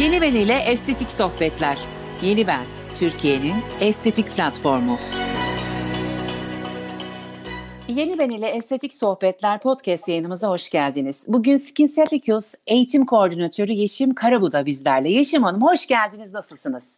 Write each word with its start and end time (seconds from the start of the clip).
Yeni 0.00 0.20
Ben 0.20 0.34
ile 0.34 0.54
Estetik 0.54 1.10
Sohbetler. 1.10 1.78
Yeni 2.22 2.46
Ben, 2.46 2.64
Türkiye'nin 2.94 3.54
estetik 3.80 4.30
platformu. 4.30 4.96
Yeni 7.88 8.18
Ben 8.18 8.30
ile 8.30 8.48
Estetik 8.48 8.94
Sohbetler 8.94 9.60
podcast 9.60 10.08
yayınımıza 10.08 10.48
hoş 10.48 10.70
geldiniz. 10.70 11.26
Bugün 11.28 11.56
Skin 11.56 11.86
Ceticus 11.86 12.54
Eğitim 12.66 13.06
Koordinatörü 13.06 13.72
Yeşim 13.72 14.14
Karabu 14.14 14.52
da 14.52 14.66
bizlerle. 14.66 15.10
Yeşim 15.10 15.42
Hanım 15.42 15.62
hoş 15.62 15.86
geldiniz, 15.86 16.32
nasılsınız? 16.32 16.96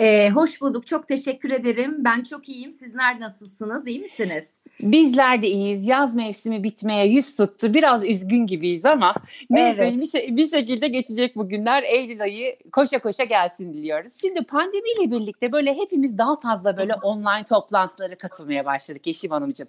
Ee, 0.00 0.30
hoş 0.30 0.60
bulduk. 0.60 0.86
Çok 0.86 1.08
teşekkür 1.08 1.50
ederim. 1.50 1.94
Ben 1.98 2.22
çok 2.22 2.48
iyiyim. 2.48 2.72
Sizler 2.72 3.20
nasılsınız? 3.20 3.86
İyi 3.86 4.00
misiniz? 4.00 4.50
Bizler 4.80 5.42
de 5.42 5.48
iyiyiz. 5.48 5.86
Yaz 5.86 6.14
mevsimi 6.14 6.62
bitmeye 6.62 7.06
yüz 7.06 7.36
tuttu. 7.36 7.74
Biraz 7.74 8.04
üzgün 8.04 8.46
gibiyiz 8.46 8.84
ama 8.84 9.14
neyse 9.50 9.82
evet. 9.82 10.00
bir, 10.00 10.06
şey, 10.06 10.36
bir 10.36 10.46
şekilde 10.46 10.88
geçecek 10.88 11.36
bu 11.36 11.48
günler. 11.48 11.82
Eylül 11.82 12.22
ayı 12.22 12.56
koşa 12.72 12.98
koşa 12.98 13.24
gelsin 13.24 13.74
diliyoruz. 13.74 14.20
Şimdi 14.20 14.42
pandemiyle 14.42 15.10
birlikte 15.10 15.52
böyle 15.52 15.74
hepimiz 15.74 16.18
daha 16.18 16.40
fazla 16.40 16.76
böyle 16.76 16.94
online 16.94 17.44
toplantılara 17.44 18.14
katılmaya 18.14 18.64
başladık 18.64 19.06
Yeşim 19.06 19.30
Hanımcığım. 19.30 19.68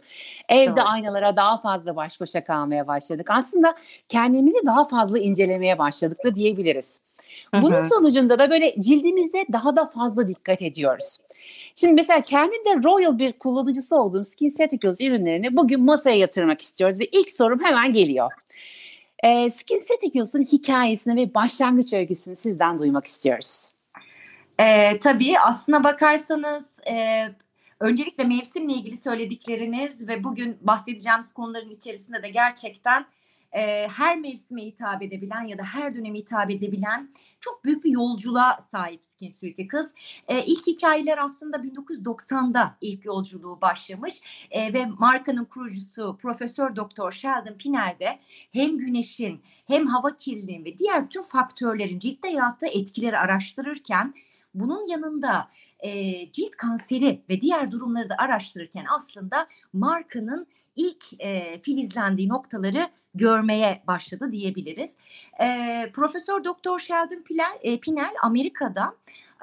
Evde 0.50 0.64
evet. 0.66 0.84
aynalara 0.86 1.36
daha 1.36 1.62
fazla 1.62 1.96
baş 1.96 2.22
başa 2.22 2.44
kalmaya 2.44 2.88
başladık. 2.88 3.28
Aslında 3.30 3.76
kendimizi 4.08 4.66
daha 4.66 4.88
fazla 4.88 5.20
incelemeye 5.20 5.80
başladık 5.80 6.18
da 6.26 6.36
diyebiliriz. 6.36 7.09
Bunun 7.54 7.82
sonucunda 7.82 8.40
da 8.40 8.52
böyle 8.52 8.76
cildimizde 8.80 9.46
daha 9.54 9.76
da 9.76 9.86
fazla 9.86 10.28
dikkat 10.28 10.62
ediyoruz. 10.62 11.18
Şimdi 11.76 11.94
mesela 11.94 12.22
kendim 12.22 12.66
de 12.66 12.84
Royal 12.84 13.18
bir 13.18 13.34
kullanıcısı 13.34 13.96
olduğum 13.96 14.24
SkinCeuticals 14.24 15.02
ürünlerini 15.02 15.58
bugün 15.58 15.82
masaya 15.82 16.18
yatırmak 16.18 16.62
istiyoruz 16.62 17.00
ve 17.00 17.06
ilk 17.06 17.32
sorum 17.32 17.64
hemen 17.64 17.94
geliyor. 17.94 18.32
E, 19.24 19.50
SkinCeuticals'ın 19.50 20.44
hikayesini 20.44 21.16
ve 21.16 21.34
başlangıç 21.34 21.94
öyküsünü 21.94 22.36
sizden 22.36 22.80
duymak 22.80 23.06
istiyoruz. 23.06 23.72
E, 24.60 25.00
tabii 25.00 25.40
aslına 25.40 25.84
bakarsanız 25.84 26.74
e, 26.92 27.26
öncelikle 27.80 28.24
mevsimle 28.24 28.74
ilgili 28.74 28.98
söyledikleriniz 28.98 30.08
ve 30.08 30.24
bugün 30.24 30.58
bahsedeceğimiz 30.62 31.34
konuların 31.34 31.70
içerisinde 31.70 32.24
de 32.24 32.30
gerçekten 32.30 33.06
e, 33.52 33.88
her 33.88 34.20
mevsime 34.20 34.66
hitap 34.66 35.02
edebilen 35.02 35.44
ya 35.44 35.58
da 35.58 35.64
her 35.64 35.96
döneme 35.96 36.18
hitap 36.18 36.52
edebilen 36.52 37.10
çok 37.40 37.66
büyük 37.66 37.84
bir 37.84 37.92
yolculuğa 37.92 38.58
sahip 38.72 39.06
Skin 39.06 39.32
Sweetie 39.32 39.68
kız. 39.68 39.92
E, 40.28 40.46
ilk 40.46 40.68
hikayeler 40.68 41.18
aslında 41.18 41.58
1990'da 41.58 42.78
ilk 42.82 43.06
yolculuğu 43.06 43.62
başlamış 43.62 44.22
e, 44.52 44.74
ve 44.74 44.86
markanın 44.86 45.46
kurucusu 45.46 46.18
Profesör 46.22 46.76
Doktor 46.76 47.12
Sheldon 47.12 47.58
Pinel 47.58 47.96
de 48.00 48.20
hem 48.54 48.78
güneşin 48.78 49.42
hem 49.68 49.88
hava 49.88 50.16
kirliliği 50.16 50.66
ve 50.66 50.78
diğer 50.78 51.10
tüm 51.10 51.22
faktörlerin 51.22 52.00
ciltte 52.00 52.30
yarattığı 52.30 52.68
etkileri 52.68 53.18
araştırırken 53.18 54.14
bunun 54.54 54.88
yanında 54.88 55.50
e, 55.80 55.92
cilt 56.32 56.56
kanseri 56.58 57.22
ve 57.30 57.42
diğer 57.42 57.72
durumları 57.72 58.10
da 58.10 58.16
araştırırken 58.18 58.86
aslında 58.96 59.48
markanın 59.74 60.48
ilk 60.80 61.06
e, 61.20 61.60
filizlendiği 61.60 62.30
noktaları 62.30 62.88
görmeye 63.16 63.84
başladı 63.88 64.32
diyebiliriz. 64.32 64.96
E, 65.42 65.90
Profesör 65.94 66.44
Doktor 66.44 66.80
Sheldon 66.80 67.24
Pinel, 67.24 67.58
e, 67.62 67.80
Pinel 67.80 68.14
Amerika'da 68.24 68.96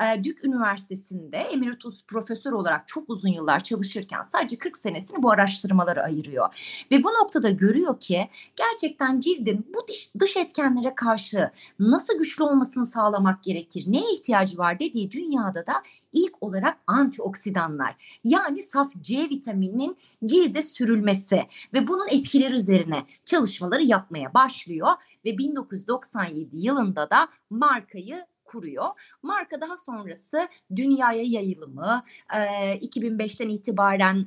e, 0.02 0.24
Duke 0.24 0.48
Üniversitesi'nde 0.48 1.36
emeritus 1.36 2.04
profesör 2.06 2.52
olarak 2.52 2.88
çok 2.88 3.10
uzun 3.10 3.28
yıllar 3.28 3.62
çalışırken 3.62 4.22
sadece 4.22 4.58
40 4.58 4.78
senesini 4.78 5.22
bu 5.22 5.30
araştırmalara 5.30 6.02
ayırıyor. 6.02 6.54
Ve 6.90 7.04
bu 7.04 7.08
noktada 7.08 7.50
görüyor 7.50 8.00
ki 8.00 8.28
gerçekten 8.56 9.20
cildin 9.20 9.66
bu 9.74 9.88
dış, 9.88 10.10
dış 10.18 10.36
etkenlere 10.36 10.94
karşı 10.94 11.50
nasıl 11.78 12.18
güçlü 12.18 12.44
olmasını 12.44 12.86
sağlamak 12.86 13.42
gerekir, 13.42 13.84
neye 13.86 14.14
ihtiyacı 14.14 14.58
var 14.58 14.78
dediği 14.78 15.10
dünyada 15.10 15.66
da 15.66 15.72
ilk 16.12 16.42
olarak 16.42 16.78
antioksidanlar 16.86 18.18
yani 18.24 18.62
saf 18.62 18.92
C 19.00 19.18
vitamininin 19.18 19.96
cilde 20.24 20.62
sürülmesi 20.62 21.42
ve 21.74 21.86
bunun 21.86 22.08
etkileri 22.08 22.54
üzerine 22.54 23.06
çalışmaları 23.24 23.82
yapmaya 23.82 24.34
başlıyor 24.34 24.88
ve 25.24 25.38
1997 25.38 26.56
yılında 26.58 27.10
da 27.10 27.28
markayı 27.50 28.26
kuruyor. 28.46 28.86
Marka 29.22 29.60
daha 29.60 29.76
sonrası 29.76 30.48
dünyaya 30.76 31.22
yayılımı, 31.22 32.02
e, 32.34 32.38
2005'ten 32.78 33.48
itibaren 33.48 34.26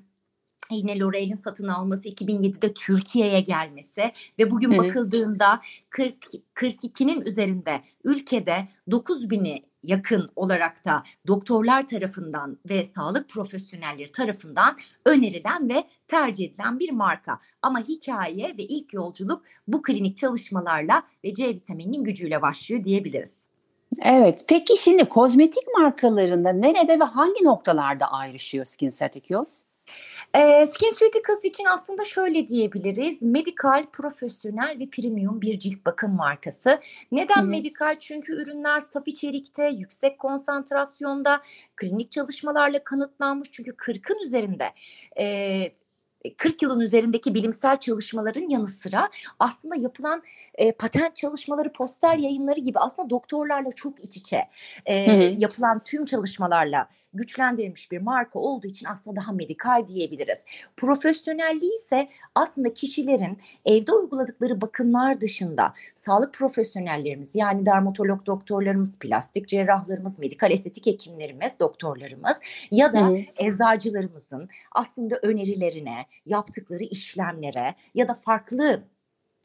yine 0.71 0.99
L'Oreal'in 0.99 1.35
satın 1.35 1.67
alması 1.67 2.09
2007'de 2.09 2.73
Türkiye'ye 2.73 3.41
gelmesi 3.41 4.11
ve 4.39 4.51
bugün 4.51 4.73
Hı. 4.73 4.77
bakıldığında 4.77 5.61
40 5.89 6.15
42'nin 6.55 7.21
üzerinde 7.21 7.81
ülkede 8.03 8.67
9000'i 8.89 9.61
yakın 9.83 10.29
olarak 10.35 10.85
da 10.85 11.03
doktorlar 11.27 11.87
tarafından 11.87 12.57
ve 12.69 12.85
sağlık 12.85 13.29
profesyonelleri 13.29 14.11
tarafından 14.11 14.77
önerilen 15.05 15.69
ve 15.69 15.83
tercih 16.07 16.49
edilen 16.49 16.79
bir 16.79 16.91
marka. 16.91 17.39
Ama 17.61 17.79
hikaye 17.79 18.57
ve 18.57 18.63
ilk 18.63 18.93
yolculuk 18.93 19.43
bu 19.67 19.81
klinik 19.81 20.17
çalışmalarla 20.17 21.03
ve 21.23 21.33
C 21.33 21.47
vitamininin 21.47 22.03
gücüyle 22.03 22.41
başlıyor 22.41 22.83
diyebiliriz. 22.83 23.48
Evet. 24.01 24.45
Peki 24.47 24.77
şimdi 24.77 25.05
kozmetik 25.05 25.63
markalarında 25.77 26.49
nerede 26.53 26.99
ve 26.99 27.03
hangi 27.03 27.43
noktalarda 27.43 28.05
ayrışıyor 28.11 28.65
SkinCeuticals? 28.65 29.63
E, 30.33 30.65
SkinCeuticals 30.65 31.43
için 31.43 31.65
aslında 31.65 32.05
şöyle 32.05 32.47
diyebiliriz. 32.47 33.23
Medikal, 33.23 33.85
profesyonel 33.93 34.79
ve 34.79 34.89
premium 34.89 35.41
bir 35.41 35.59
cilt 35.59 35.85
bakım 35.85 36.15
markası. 36.15 36.79
Neden 37.11 37.35
Hı-hı. 37.35 37.45
medikal? 37.45 37.99
Çünkü 37.99 38.33
ürünler 38.33 38.79
saf 38.79 39.07
içerikte, 39.07 39.67
yüksek 39.67 40.19
konsantrasyonda, 40.19 41.41
klinik 41.75 42.11
çalışmalarla 42.11 42.83
kanıtlanmış. 42.83 43.51
Çünkü 43.51 43.71
40'ın 43.71 44.19
üzerinde 44.23 44.65
e, 45.19 45.25
40 46.37 46.61
yılın 46.61 46.79
üzerindeki 46.79 47.33
bilimsel 47.33 47.79
çalışmaların 47.79 48.49
yanı 48.49 48.67
sıra 48.67 49.09
aslında 49.39 49.75
yapılan 49.75 50.23
e, 50.59 50.71
patent 50.71 51.15
çalışmaları, 51.15 51.71
poster 51.71 52.17
yayınları 52.17 52.59
gibi 52.59 52.79
aslında 52.79 53.09
doktorlarla 53.09 53.71
çok 53.71 54.03
iç 54.03 54.17
içe 54.17 54.47
e, 54.85 55.07
hı 55.07 55.11
hı. 55.11 55.35
yapılan 55.37 55.83
tüm 55.83 56.05
çalışmalarla 56.05 56.87
güçlendirilmiş 57.13 57.91
bir 57.91 58.01
marka 58.01 58.39
olduğu 58.39 58.67
için 58.67 58.85
aslında 58.85 59.15
daha 59.15 59.31
medikal 59.31 59.87
diyebiliriz. 59.87 60.45
Profesyonelliği 60.77 61.73
ise 61.73 62.09
aslında 62.35 62.73
kişilerin 62.73 63.37
evde 63.65 63.91
uyguladıkları 63.91 64.61
bakımlar 64.61 65.21
dışında 65.21 65.73
sağlık 65.95 66.33
profesyonellerimiz 66.33 67.35
yani 67.35 67.65
dermatolog 67.65 68.25
doktorlarımız, 68.25 68.99
plastik 68.99 69.47
cerrahlarımız, 69.47 70.19
medikal 70.19 70.51
estetik 70.51 70.85
hekimlerimiz, 70.85 71.59
doktorlarımız 71.59 72.39
ya 72.71 72.93
da 72.93 73.07
hı 73.07 73.13
hı. 73.13 73.17
eczacılarımızın 73.37 74.49
aslında 74.71 75.19
önerilerine, 75.21 76.05
yaptıkları 76.25 76.83
işlemlere 76.83 77.75
ya 77.95 78.07
da 78.07 78.13
farklı 78.13 78.83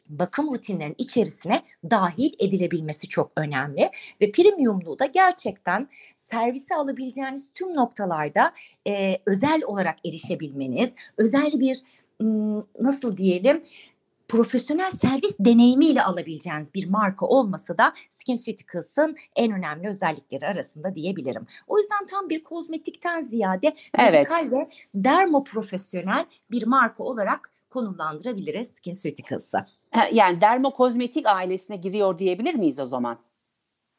bakım 0.08 0.54
rutinlerinin 0.54 0.94
içerisine 0.98 1.62
dahil 1.90 2.32
edilebilmesi 2.38 3.08
çok 3.08 3.32
önemli. 3.36 3.90
Ve 4.20 4.32
premiumluğu 4.32 4.98
da 4.98 5.06
gerçekten 5.06 5.88
servise 6.16 6.74
alabileceğiniz 6.74 7.50
tüm 7.54 7.76
noktalarda 7.76 8.52
e, 8.86 9.18
özel 9.26 9.62
olarak 9.66 10.06
erişebilmeniz, 10.06 10.92
özel 11.18 11.52
bir 11.60 11.82
nasıl 12.80 13.16
diyelim 13.16 13.62
profesyonel 14.28 14.90
servis 14.90 15.36
deneyimiyle 15.40 16.02
alabileceğiniz 16.02 16.74
bir 16.74 16.88
marka 16.88 17.26
olması 17.26 17.78
da 17.78 17.92
SkinCeuticals'ın 18.10 19.16
en 19.36 19.52
önemli 19.52 19.88
özellikleri 19.88 20.46
arasında 20.46 20.94
diyebilirim. 20.94 21.46
O 21.66 21.78
yüzden 21.78 22.06
tam 22.06 22.28
bir 22.28 22.44
kozmetikten 22.44 23.22
ziyade 23.22 23.76
evet. 23.98 24.30
ve 24.52 24.68
dermoprofesyonel 24.94 26.26
bir 26.50 26.66
marka 26.66 27.04
olarak 27.04 27.50
konumlandırabiliriz 27.70 28.68
SkinCeuticals'ı. 28.68 29.66
Yani 30.12 30.40
dermokozmetik 30.40 31.26
ailesine 31.26 31.76
giriyor 31.76 32.18
diyebilir 32.18 32.54
miyiz 32.54 32.80
o 32.80 32.86
zaman? 32.86 33.18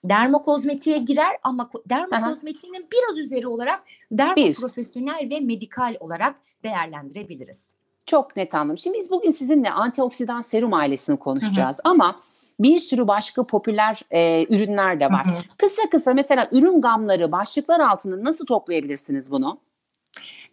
Dermokozmetiğe 0.03 0.97
girer 0.97 1.37
ama 1.43 1.69
dermokozmetiğinin 1.89 2.87
biraz 2.91 3.17
üzeri 3.17 3.47
olarak 3.47 3.83
dermoprofesyonel 4.11 5.27
ve 5.29 5.39
medikal 5.39 5.95
olarak 5.99 6.35
değerlendirebiliriz. 6.63 7.74
Çok 8.05 8.35
net 8.35 8.55
anladım. 8.55 8.77
Şimdi 8.77 8.97
biz 8.97 9.11
bugün 9.11 9.31
sizinle 9.31 9.71
antioksidan 9.71 10.41
serum 10.41 10.73
ailesini 10.73 11.17
konuşacağız 11.17 11.79
Hı-hı. 11.83 11.93
ama 11.93 12.19
bir 12.59 12.79
sürü 12.79 13.07
başka 13.07 13.43
popüler 13.43 14.01
e, 14.11 14.45
ürünler 14.55 14.99
de 14.99 15.05
var. 15.05 15.25
Hı-hı. 15.25 15.57
Kısa 15.57 15.81
kısa 15.91 16.13
mesela 16.13 16.47
ürün 16.51 16.81
gamları, 16.81 17.31
başlıklar 17.31 17.79
altında 17.79 18.23
nasıl 18.23 18.45
toplayabilirsiniz 18.45 19.31
bunu? 19.31 19.59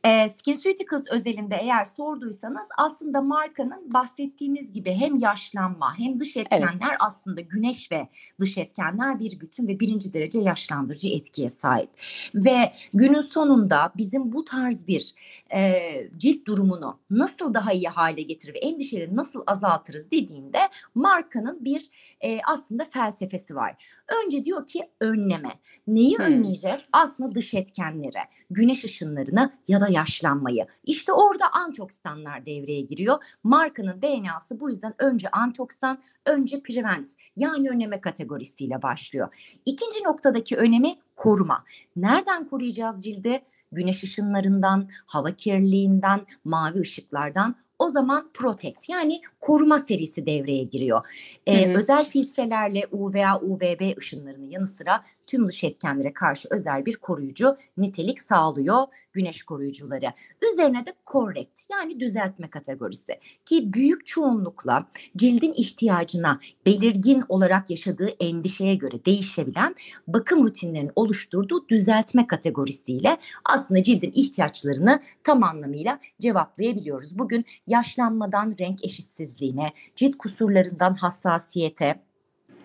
E, 0.04 0.28
SkinCeuticals 0.28 1.06
özelinde 1.10 1.56
eğer 1.60 1.84
sorduysanız 1.84 2.66
aslında 2.78 3.20
markanın 3.20 3.92
bahsettiğimiz 3.92 4.72
gibi 4.72 4.92
hem 4.92 5.16
yaşlanma 5.16 5.98
hem 5.98 6.20
dış 6.20 6.36
etkenler 6.36 6.88
evet. 6.88 6.96
aslında 7.00 7.40
güneş 7.40 7.92
ve 7.92 8.08
dış 8.40 8.58
etkenler 8.58 9.20
bir 9.20 9.40
bütün 9.40 9.68
ve 9.68 9.80
birinci 9.80 10.14
derece 10.14 10.38
yaşlandırıcı 10.38 11.08
etkiye 11.08 11.48
sahip. 11.48 11.90
Ve 12.34 12.72
günün 12.94 13.20
sonunda 13.20 13.92
bizim 13.96 14.32
bu 14.32 14.44
tarz 14.44 14.86
bir 14.86 15.14
e, 15.54 15.80
cilt 16.16 16.46
durumunu 16.46 16.98
nasıl 17.10 17.54
daha 17.54 17.72
iyi 17.72 17.88
hale 17.88 18.22
getirir 18.22 18.54
ve 18.54 18.58
endişeleri 18.58 19.16
nasıl 19.16 19.42
azaltırız 19.46 20.10
dediğinde 20.10 20.58
markanın 20.94 21.64
bir 21.64 21.90
e, 22.20 22.40
aslında 22.48 22.84
felsefesi 22.84 23.56
var. 23.56 24.01
Önce 24.24 24.44
diyor 24.44 24.66
ki 24.66 24.80
önleme. 25.00 25.50
Neyi 25.86 26.18
hmm. 26.18 26.24
önleyeceğiz? 26.24 26.80
Aslında 26.92 27.34
dış 27.34 27.54
etkenleri, 27.54 28.18
güneş 28.50 28.84
ışınlarını 28.84 29.52
ya 29.68 29.80
da 29.80 29.88
yaşlanmayı. 29.88 30.66
İşte 30.84 31.12
orada 31.12 31.44
antioksidanlar 31.52 32.46
devreye 32.46 32.80
giriyor. 32.80 33.24
Markanın 33.42 34.02
DNA'sı 34.02 34.60
bu 34.60 34.70
yüzden 34.70 34.94
önce 34.98 35.28
antioksidan, 35.28 36.02
önce 36.26 36.62
prevent 36.62 37.10
yani 37.36 37.70
önleme 37.70 38.00
kategorisiyle 38.00 38.82
başlıyor. 38.82 39.56
İkinci 39.66 40.04
noktadaki 40.04 40.56
önemi 40.56 40.94
koruma. 41.16 41.64
Nereden 41.96 42.48
koruyacağız 42.48 43.04
cildi? 43.04 43.42
Güneş 43.72 44.04
ışınlarından, 44.04 44.88
hava 45.06 45.30
kirliliğinden, 45.30 46.20
mavi 46.44 46.80
ışıklardan 46.80 47.54
o 47.82 47.88
zaman 47.88 48.30
Protect 48.34 48.88
yani 48.88 49.20
koruma 49.40 49.78
serisi 49.78 50.26
devreye 50.26 50.64
giriyor. 50.64 51.06
Ee, 51.46 51.66
hı 51.66 51.72
hı. 51.72 51.78
Özel 51.78 52.04
filtrelerle 52.04 52.86
UVA, 52.92 53.40
UVB 53.40 53.98
ışınlarının 53.98 54.50
yanı 54.50 54.66
sıra 54.66 55.04
tüm 55.32 55.46
dış 55.46 55.64
etkenlere 55.64 56.12
karşı 56.12 56.48
özel 56.50 56.86
bir 56.86 56.96
koruyucu 56.96 57.56
nitelik 57.76 58.20
sağlıyor 58.20 58.84
güneş 59.12 59.42
koruyucuları. 59.42 60.12
Üzerine 60.52 60.86
de 60.86 60.92
correct 61.12 61.60
yani 61.72 62.00
düzeltme 62.00 62.50
kategorisi 62.50 63.18
ki 63.44 63.72
büyük 63.72 64.06
çoğunlukla 64.06 64.88
cildin 65.16 65.52
ihtiyacına 65.52 66.40
belirgin 66.66 67.24
olarak 67.28 67.70
yaşadığı 67.70 68.08
endişeye 68.20 68.74
göre 68.74 69.04
değişebilen 69.04 69.74
bakım 70.06 70.44
rutinlerinin 70.44 70.92
oluşturduğu 70.96 71.68
düzeltme 71.68 72.26
kategorisiyle 72.26 73.16
aslında 73.44 73.82
cildin 73.82 74.12
ihtiyaçlarını 74.14 75.00
tam 75.24 75.42
anlamıyla 75.42 75.98
cevaplayabiliyoruz. 76.20 77.18
Bugün 77.18 77.44
yaşlanmadan 77.66 78.56
renk 78.60 78.84
eşitsizliğine, 78.84 79.72
cilt 79.96 80.18
kusurlarından 80.18 80.94
hassasiyete, 80.94 82.00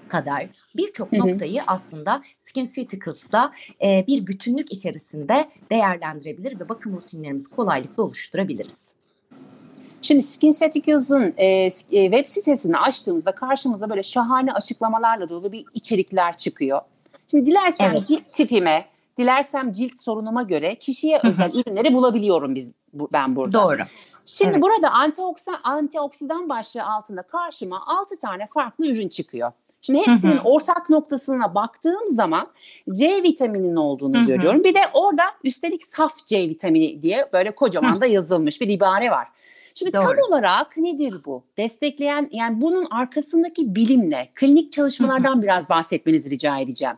kadar 0.08 0.48
birçok 0.76 1.14
noktayı 1.14 1.62
aslında 1.68 2.22
SkinCeuticals'la 2.40 3.52
e, 3.84 4.06
bir 4.08 4.28
bütünlük 4.28 4.72
içerisinde 4.72 5.50
değerlendirebilir 5.72 6.60
ve 6.60 6.70
bakım 6.70 6.96
rutinlerimizi 6.96 7.50
kolaylıkla 7.50 8.04
oluşturabiliriz. 8.04 8.88
Şimdi 10.02 10.22
SkinCeuticals'ın 10.22 11.34
e, 11.38 11.46
e, 11.46 11.70
web 12.12 12.26
sitesini 12.26 12.78
açtığımızda 12.78 13.32
karşımıza 13.32 13.90
böyle 13.90 14.04
şahane 14.04 14.54
açıklamalarla 14.54 15.30
dolu 15.30 15.52
bir 15.52 15.66
içerikler 15.74 16.38
çıkıyor. 16.38 16.82
Şimdi 17.32 17.46
dilersem 17.46 17.92
evet. 17.92 18.08
cilt 18.08 18.34
tipime, 18.34 18.86
dilersem 19.18 19.72
cilt 19.72 20.02
sorunuma 20.02 20.44
göre 20.44 20.76
kişiye 20.76 21.20
özel 21.24 21.52
ürünleri 21.54 21.94
bulabiliyorum 21.94 22.56
biz 22.56 22.72
bu, 22.94 23.10
ben 23.14 23.36
burada. 23.36 23.64
Doğru. 23.64 23.82
Şimdi 24.26 24.52
evet. 24.52 24.62
burada 24.62 24.92
antioksidan, 24.92 25.60
antioksidan 25.64 26.50
başlığı 26.50 26.84
altında 26.84 27.22
karşıma 27.22 27.84
6 27.88 28.18
tane 28.18 28.48
farklı 28.48 28.88
ürün 28.88 29.10
çıkıyor. 29.10 29.52
Şimdi 29.82 30.00
hepsinin 30.00 30.32
hı 30.32 30.38
hı. 30.38 30.44
ortak 30.44 30.90
noktasına 30.90 31.56
baktığım 31.56 32.08
zaman 32.08 32.48
C 32.92 33.24
vitamininin 33.24 33.76
olduğunu 33.76 34.18
hı 34.18 34.22
hı. 34.22 34.26
görüyorum. 34.26 34.64
Bir 34.64 34.74
de 34.74 34.80
orada 34.94 35.24
üstelik 35.44 35.84
saf 35.84 36.26
C 36.26 36.50
vitamini 36.50 37.02
diye 37.02 37.30
böyle 37.34 37.56
kocaman 37.56 37.96
hı. 37.96 38.02
da 38.02 38.06
yazılmış 38.06 38.62
bir 38.62 38.70
ibare 38.70 39.12
var. 39.12 39.28
Şimdi 39.76 39.94
Doğru. 39.94 40.04
tam 40.04 40.16
olarak 40.30 40.78
nedir 40.78 41.22
bu? 41.26 41.44
Destekleyen 41.58 42.30
yani 42.32 42.62
bunun 42.62 42.88
arkasındaki 42.92 43.76
bilimle, 43.76 44.32
klinik 44.36 44.72
çalışmalardan 44.72 45.34
hı 45.34 45.38
hı. 45.38 45.42
biraz 45.42 45.70
bahsetmenizi 45.70 46.30
rica 46.30 46.60
edeceğim. 46.60 46.96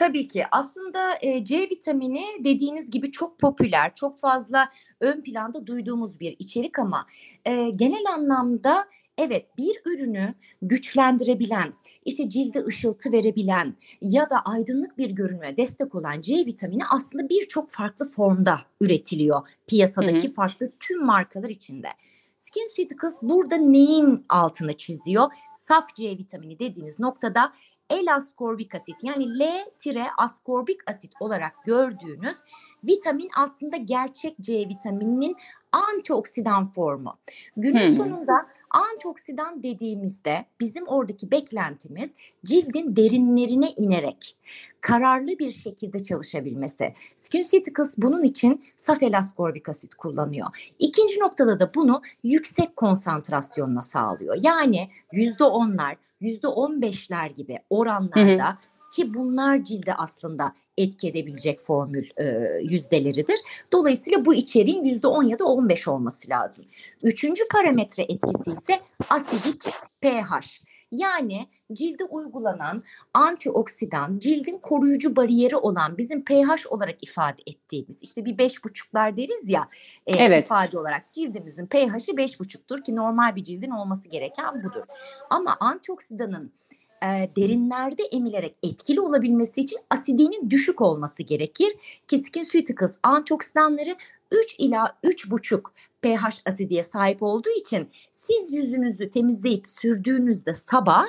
Tabii 0.00 0.28
ki 0.28 0.44
aslında 0.50 1.14
e, 1.20 1.44
C 1.44 1.60
vitamini 1.60 2.24
dediğiniz 2.38 2.90
gibi 2.90 3.10
çok 3.10 3.38
popüler, 3.38 3.94
çok 3.94 4.18
fazla 4.18 4.68
ön 5.00 5.20
planda 5.20 5.66
duyduğumuz 5.66 6.20
bir 6.20 6.36
içerik 6.38 6.78
ama 6.78 7.06
e, 7.44 7.70
genel 7.70 8.04
anlamda 8.14 8.84
evet 9.20 9.58
bir 9.58 9.80
ürünü 9.86 10.34
güçlendirebilen, 10.62 11.72
işte 12.04 12.30
cilde 12.30 12.64
ışıltı 12.64 13.12
verebilen 13.12 13.76
ya 14.00 14.30
da 14.30 14.40
aydınlık 14.44 14.98
bir 14.98 15.10
görünüme 15.10 15.56
destek 15.56 15.94
olan 15.94 16.20
C 16.20 16.34
vitamini 16.34 16.82
aslında 16.90 17.28
birçok 17.28 17.70
farklı 17.70 18.08
formda 18.08 18.58
üretiliyor 18.80 19.48
piyasadaki 19.66 20.24
hı 20.24 20.30
hı. 20.30 20.32
farklı 20.32 20.72
tüm 20.80 21.04
markalar 21.04 21.48
içinde. 21.48 21.88
Skin 22.36 22.68
Ceuticals 22.76 23.22
burada 23.22 23.56
neyin 23.56 24.24
altını 24.28 24.72
çiziyor? 24.72 25.28
Saf 25.54 25.94
C 25.94 26.10
vitamini 26.10 26.58
dediğiniz 26.58 27.00
noktada 27.00 27.52
L-askorbik 27.92 28.74
asit 28.74 28.96
yani 29.02 29.38
L-askorbik 29.38 30.90
asit 30.90 31.12
olarak 31.20 31.52
gördüğünüz 31.64 32.36
vitamin 32.84 33.30
aslında 33.36 33.76
gerçek 33.76 34.36
C 34.40 34.68
vitamininin 34.68 35.36
antioksidan 35.72 36.66
formu. 36.66 37.18
Günün 37.56 37.88
hmm. 37.88 37.96
sonunda 37.96 38.46
antioksidan 38.70 39.62
dediğimizde 39.62 40.44
bizim 40.60 40.88
oradaki 40.88 41.30
beklentimiz 41.30 42.10
cildin 42.44 42.96
derinlerine 42.96 43.70
inerek 43.70 44.36
kararlı 44.80 45.38
bir 45.38 45.52
şekilde 45.52 45.98
çalışabilmesi. 46.02 46.94
SkinCeuticals 47.16 47.94
bunun 47.96 48.22
için 48.22 48.64
saf 48.76 49.02
elaskorbik 49.02 49.68
asit 49.68 49.94
kullanıyor. 49.94 50.74
İkinci 50.78 51.20
noktada 51.20 51.60
da 51.60 51.74
bunu 51.74 52.02
yüksek 52.24 52.76
konsantrasyonla 52.76 53.82
sağlıyor. 53.82 54.36
Yani 54.40 54.90
yüzde 55.12 55.44
onlar, 55.44 55.96
yüzde 56.20 56.46
on 56.48 56.82
beşler 56.82 57.30
gibi 57.30 57.58
oranlarda 57.70 58.48
hı 58.48 58.52
hı. 58.52 58.90
ki 58.96 59.14
bunlar 59.14 59.64
cilde 59.64 59.94
aslında 59.94 60.54
etki 60.82 61.08
edebilecek 61.08 61.60
formül 61.60 62.08
e, 62.16 62.24
yüzdeleridir. 62.62 63.40
Dolayısıyla 63.72 64.24
bu 64.24 64.34
içeriğin 64.34 64.84
yüzde 64.84 65.06
on 65.06 65.22
ya 65.22 65.38
da 65.38 65.44
on 65.44 65.68
beş 65.68 65.88
olması 65.88 66.30
lazım. 66.30 66.64
Üçüncü 67.02 67.42
parametre 67.52 68.02
etkisi 68.02 68.52
ise 68.52 68.80
asidik 69.10 69.62
pH. 70.00 70.60
Yani 70.92 71.46
cilde 71.72 72.04
uygulanan 72.04 72.82
antioksidan, 73.14 74.18
cildin 74.18 74.58
koruyucu 74.58 75.16
bariyeri 75.16 75.56
olan 75.56 75.98
bizim 75.98 76.24
pH 76.24 76.72
olarak 76.72 77.02
ifade 77.02 77.42
ettiğimiz 77.46 78.02
işte 78.02 78.24
bir 78.24 78.38
beş 78.38 78.64
buçuklar 78.64 79.16
deriz 79.16 79.48
ya 79.48 79.68
e, 80.06 80.16
evet. 80.16 80.44
ifade 80.44 80.78
olarak 80.78 81.12
cildimizin 81.12 81.66
pH'i 81.66 82.16
beş 82.16 82.40
buçuktur 82.40 82.82
ki 82.82 82.96
normal 82.96 83.36
bir 83.36 83.44
cildin 83.44 83.70
olması 83.70 84.08
gereken 84.08 84.64
budur. 84.64 84.84
Ama 85.30 85.56
antioksidanın 85.60 86.52
e, 87.02 87.30
derinlerde 87.36 88.02
emilerek 88.02 88.56
etkili 88.62 89.00
olabilmesi 89.00 89.60
için 89.60 89.78
asidinin 89.90 90.50
düşük 90.50 90.80
olması 90.80 91.22
gerekir. 91.22 91.72
Keskin 92.08 92.42
SkinCeuticals 92.42 92.96
antioksidanları 93.02 93.96
3 94.30 94.54
ila 94.58 94.98
3,5 95.04 95.62
pH 96.02 96.48
asidiye 96.48 96.82
sahip 96.82 97.22
olduğu 97.22 97.50
için 97.60 97.88
siz 98.10 98.52
yüzünüzü 98.52 99.10
temizleyip 99.10 99.66
sürdüğünüzde 99.66 100.54
sabah 100.54 101.06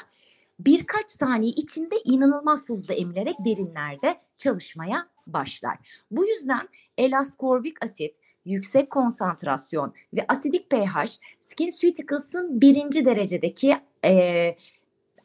birkaç 0.60 1.12
saniye 1.12 1.52
içinde 1.52 1.96
inanılmaz 2.06 2.70
hızlı 2.70 2.94
emilerek 2.94 3.36
derinlerde 3.46 4.16
çalışmaya 4.38 5.08
başlar. 5.28 5.78
Bu 6.12 6.26
yüzden 6.26 6.70
elaskorbik 6.98 7.84
asit, 7.84 8.16
yüksek 8.46 8.90
konsantrasyon 8.90 9.94
ve 10.14 10.26
asidik 10.28 10.70
pH 10.70 11.08
Skin 11.40 11.72
SkinCeuticals'ın 11.72 12.62
birinci 12.62 13.06
derecedeki 13.06 13.76
e, 14.06 14.56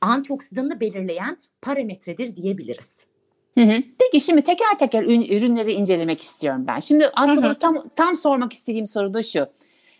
antioksidanını 0.01 0.81
belirleyen 0.81 1.37
parametredir 1.63 2.37
diyebiliriz. 2.37 3.07
Hı 3.59 3.65
hı. 3.65 3.83
Peki 3.99 4.21
şimdi 4.25 4.43
teker 4.43 4.79
teker 4.79 5.03
ürünleri 5.03 5.73
incelemek 5.73 6.21
istiyorum 6.21 6.65
ben. 6.67 6.79
Şimdi 6.79 7.11
aslında 7.15 7.47
hı 7.47 7.51
hı. 7.51 7.59
tam 7.59 7.83
tam 7.97 8.17
sormak 8.17 8.53
istediğim 8.53 8.87
soru 8.87 9.15
da 9.15 9.23
şu. 9.23 9.47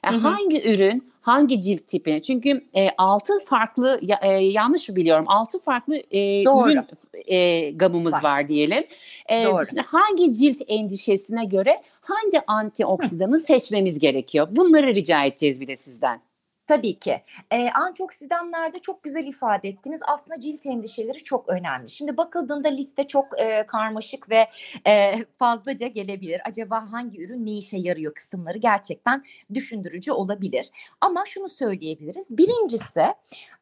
Yani 0.05 0.17
hangi 0.17 0.73
ürün 0.73 1.13
hangi 1.21 1.61
cilt 1.61 1.87
tipine? 1.87 2.23
Çünkü 2.23 2.65
e, 2.75 2.89
altı 2.99 3.33
farklı 3.45 4.01
e, 4.23 4.33
yanlış 4.33 4.89
mı 4.89 4.97
biliyorum? 4.97 5.25
Altı 5.29 5.59
farklı 5.59 5.97
e, 6.11 6.43
ürün 6.43 6.81
e, 7.27 7.71
gamımız 7.71 8.13
var, 8.13 8.23
var 8.23 8.49
diyelim. 8.49 8.85
E, 9.29 9.45
Doğru. 9.45 9.67
Şimdi 9.67 9.83
hangi 9.83 10.33
cilt 10.33 10.63
endişesine 10.69 11.45
göre 11.45 11.83
hangi 12.01 12.41
antioksidanı 12.47 13.37
Hı. 13.37 13.41
seçmemiz 13.41 13.99
gerekiyor? 13.99 14.49
Bunları 14.51 14.95
rica 14.95 15.25
edeceğiz 15.25 15.61
bir 15.61 15.69
de 15.69 15.77
sizden. 15.77 16.21
Tabii 16.67 16.99
ki. 16.99 17.23
E, 17.51 17.71
antioksidanlarda 17.71 18.79
çok 18.79 19.03
güzel 19.03 19.27
ifade 19.27 19.69
ettiniz. 19.69 20.01
Aslında 20.09 20.41
cilt 20.41 20.67
endişeleri 20.67 21.25
çok 21.25 21.49
önemli. 21.49 21.91
Şimdi 21.91 22.17
bakıldığında 22.17 22.69
liste 22.69 23.07
çok 23.07 23.41
e, 23.41 23.67
karmaşık 23.67 24.31
ve 24.31 24.49
e, 24.87 25.25
fazlaca 25.39 25.87
gelebilir. 25.87 26.41
Acaba 26.45 26.93
hangi 26.93 27.23
ürün 27.23 27.47
ne 27.47 27.53
işe 27.53 27.79
yarıyor 27.79 28.15
kısımları 28.15 28.59
gerçekten 28.59 29.25
düşündürücü 29.55 30.13
olabilir. 30.13 30.71
Ama 31.01 31.25
şunu 31.27 31.49
söyleyebiliriz. 31.49 32.27
Birincisi 32.31 33.01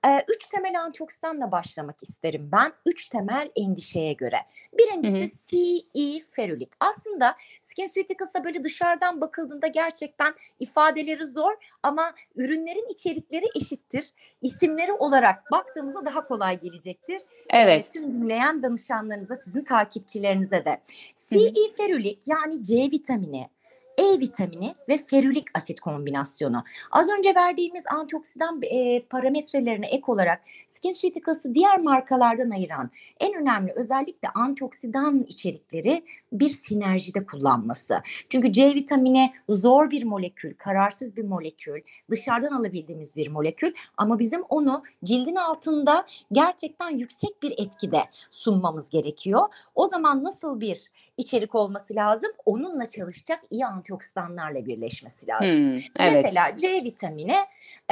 e, 0.07 0.25
üç 0.29 0.47
temel 0.47 0.81
antioksidanla 0.81 1.53
başlamak 1.53 2.03
isterim 2.03 2.49
ben. 2.53 2.73
Üç 2.87 3.09
temel 3.09 3.51
endişeye 3.57 4.13
göre. 4.13 4.39
Birincisi 4.79 5.31
CE 5.47 6.21
ferulik. 6.31 6.73
Aslında 6.81 7.37
SkinCeuticals'a 7.61 8.45
böyle 8.45 8.65
dışarıdan 8.65 9.21
bakıldığında 9.21 9.67
gerçekten 9.67 10.35
ifadeleri 10.61 11.27
zor 11.27 11.53
ama 11.83 12.15
ürünlerin 12.37 12.94
içerikleri 12.95 13.45
eşittir. 13.57 14.11
İsimleri 14.43 14.93
olarak 14.93 15.51
baktığımızda 15.51 16.05
daha 16.05 16.27
kolay 16.27 16.61
gelecektir. 16.61 17.23
Evet. 17.51 17.87
E, 17.87 17.91
tüm 17.91 18.15
dinleyen 18.15 18.63
danışanlarınıza, 18.63 19.37
sizin 19.37 19.65
takipçilerinize 19.65 20.65
de. 20.65 20.81
CE 21.29 21.73
ferulik 21.77 22.23
yani 22.27 22.63
C 22.63 22.77
vitamini, 22.77 23.49
e 23.99 24.21
vitamini 24.21 24.75
ve 24.89 24.99
ferülik 24.99 25.47
asit 25.55 25.81
kombinasyonu. 25.81 26.65
Az 26.91 27.09
önce 27.19 27.35
verdiğimiz 27.35 27.83
antioksidan 27.87 28.61
e, 28.63 29.03
parametrelerine 29.03 29.87
ek 29.87 30.03
olarak 30.07 30.41
SkinCeuticals'ı 30.67 31.55
diğer 31.55 31.81
markalardan 31.81 32.51
ayıran 32.51 32.91
en 33.21 33.35
önemli 33.35 33.73
özellik 33.73 34.23
de 34.25 34.29
antioksidan 34.29 35.23
içerikleri 35.29 36.05
bir 36.33 36.49
sinerjide 36.49 37.27
kullanması. 37.27 38.03
Çünkü 38.29 38.53
C 38.53 38.75
vitamini 38.75 39.33
zor 39.49 39.91
bir 39.91 40.05
molekül, 40.05 40.55
kararsız 40.55 41.17
bir 41.17 41.25
molekül, 41.25 41.81
dışarıdan 42.11 42.53
alabildiğimiz 42.53 43.17
bir 43.17 43.29
molekül 43.31 43.73
ama 43.97 44.19
bizim 44.19 44.43
onu 44.49 44.83
cildin 45.05 45.37
altında 45.37 46.07
gerçekten 46.33 46.91
yüksek 46.91 47.43
bir 47.43 47.51
etkide 47.51 48.01
sunmamız 48.31 48.91
gerekiyor. 48.91 49.43
O 49.75 49.87
zaman 49.87 50.25
nasıl 50.25 50.61
bir 50.61 50.91
içerik 51.17 51.55
olması 51.55 51.95
lazım? 51.95 52.31
Onunla 52.45 52.87
çalışacak 52.87 53.41
iyi 53.51 53.67
antioksidanlarla 53.67 54.67
birleşmesi 54.67 55.29
lazım. 55.29 55.57
Hmm, 55.57 55.83
evet. 55.99 56.25
Mesela 56.25 56.57
C 56.57 56.85
vitamini 56.85 57.37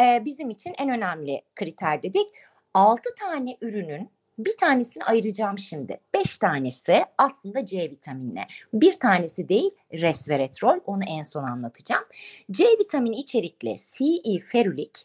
e, 0.01 0.25
bizim 0.25 0.51
için 0.51 0.75
en 0.79 0.89
önemli 0.89 1.43
kriter 1.55 2.03
dedik. 2.03 2.27
6 2.75 3.15
tane 3.15 3.57
ürünün 3.61 4.11
bir 4.39 4.57
tanesini 4.57 5.05
ayıracağım 5.05 5.59
şimdi. 5.59 6.01
Beş 6.15 6.39
tanesi 6.39 7.05
aslında 7.19 7.67
C 7.67 7.91
vitaminli. 7.91 8.41
Bir 8.73 8.93
tanesi 8.93 9.49
değil 9.49 9.71
resveratrol. 9.93 10.81
Onu 10.87 11.03
en 11.09 11.23
son 11.23 11.45
anlatacağım. 11.45 12.05
C 12.51 12.65
vitamini 12.65 13.17
içerikli 13.17 13.77
CE 13.93 14.39
ferulik, 14.39 14.99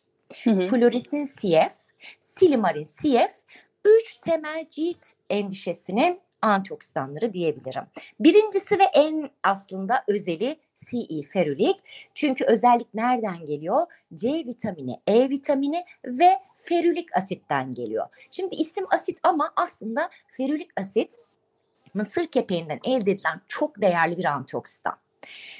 floretin 0.43 1.25
CF, 1.25 1.87
silimarin 2.19 2.83
CF 2.83 3.43
üç 3.85 4.17
temel 4.17 4.65
cilt 4.69 5.05
endişesinin 5.29 6.19
antioksidanları 6.47 7.33
diyebilirim. 7.33 7.83
Birincisi 8.19 8.79
ve 8.79 8.83
en 8.83 9.29
aslında 9.43 10.03
özeli 10.07 10.57
CE 10.75 11.21
ferulik. 11.23 11.77
Çünkü 12.13 12.45
özellik 12.45 12.93
nereden 12.93 13.45
geliyor? 13.45 13.85
C 14.13 14.33
vitamini, 14.33 14.99
E 15.07 15.29
vitamini 15.29 15.85
ve 16.05 16.29
ferulik 16.55 17.17
asitten 17.17 17.73
geliyor. 17.73 18.07
Şimdi 18.31 18.55
isim 18.55 18.85
asit 18.89 19.19
ama 19.23 19.53
aslında 19.55 20.09
ferulik 20.27 20.79
asit 20.79 21.19
mısır 21.93 22.27
kepeğinden 22.27 22.79
elde 22.83 23.11
edilen 23.11 23.41
çok 23.47 23.81
değerli 23.81 24.17
bir 24.17 24.25
antioksidan. 24.25 24.97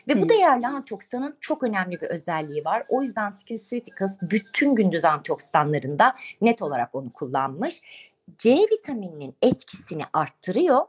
Ve 0.08 0.22
bu 0.22 0.30
değerli 0.30 0.68
antioksidanın 0.68 1.38
çok 1.42 1.64
önemli 1.64 2.02
bir 2.02 2.08
özelliği 2.08 2.66
var. 2.66 2.84
O 2.90 3.02
yüzden 3.02 3.32
SkinCeuticals 3.32 4.18
bütün 4.22 4.76
gündüz 4.76 5.06
antioksidanlarında 5.06 6.16
net 6.42 6.62
olarak 6.62 6.96
onu 6.96 7.14
kullanmış. 7.14 7.82
C 8.38 8.56
vitamininin 8.72 9.36
etkisini 9.42 10.04
arttırıyor. 10.14 10.82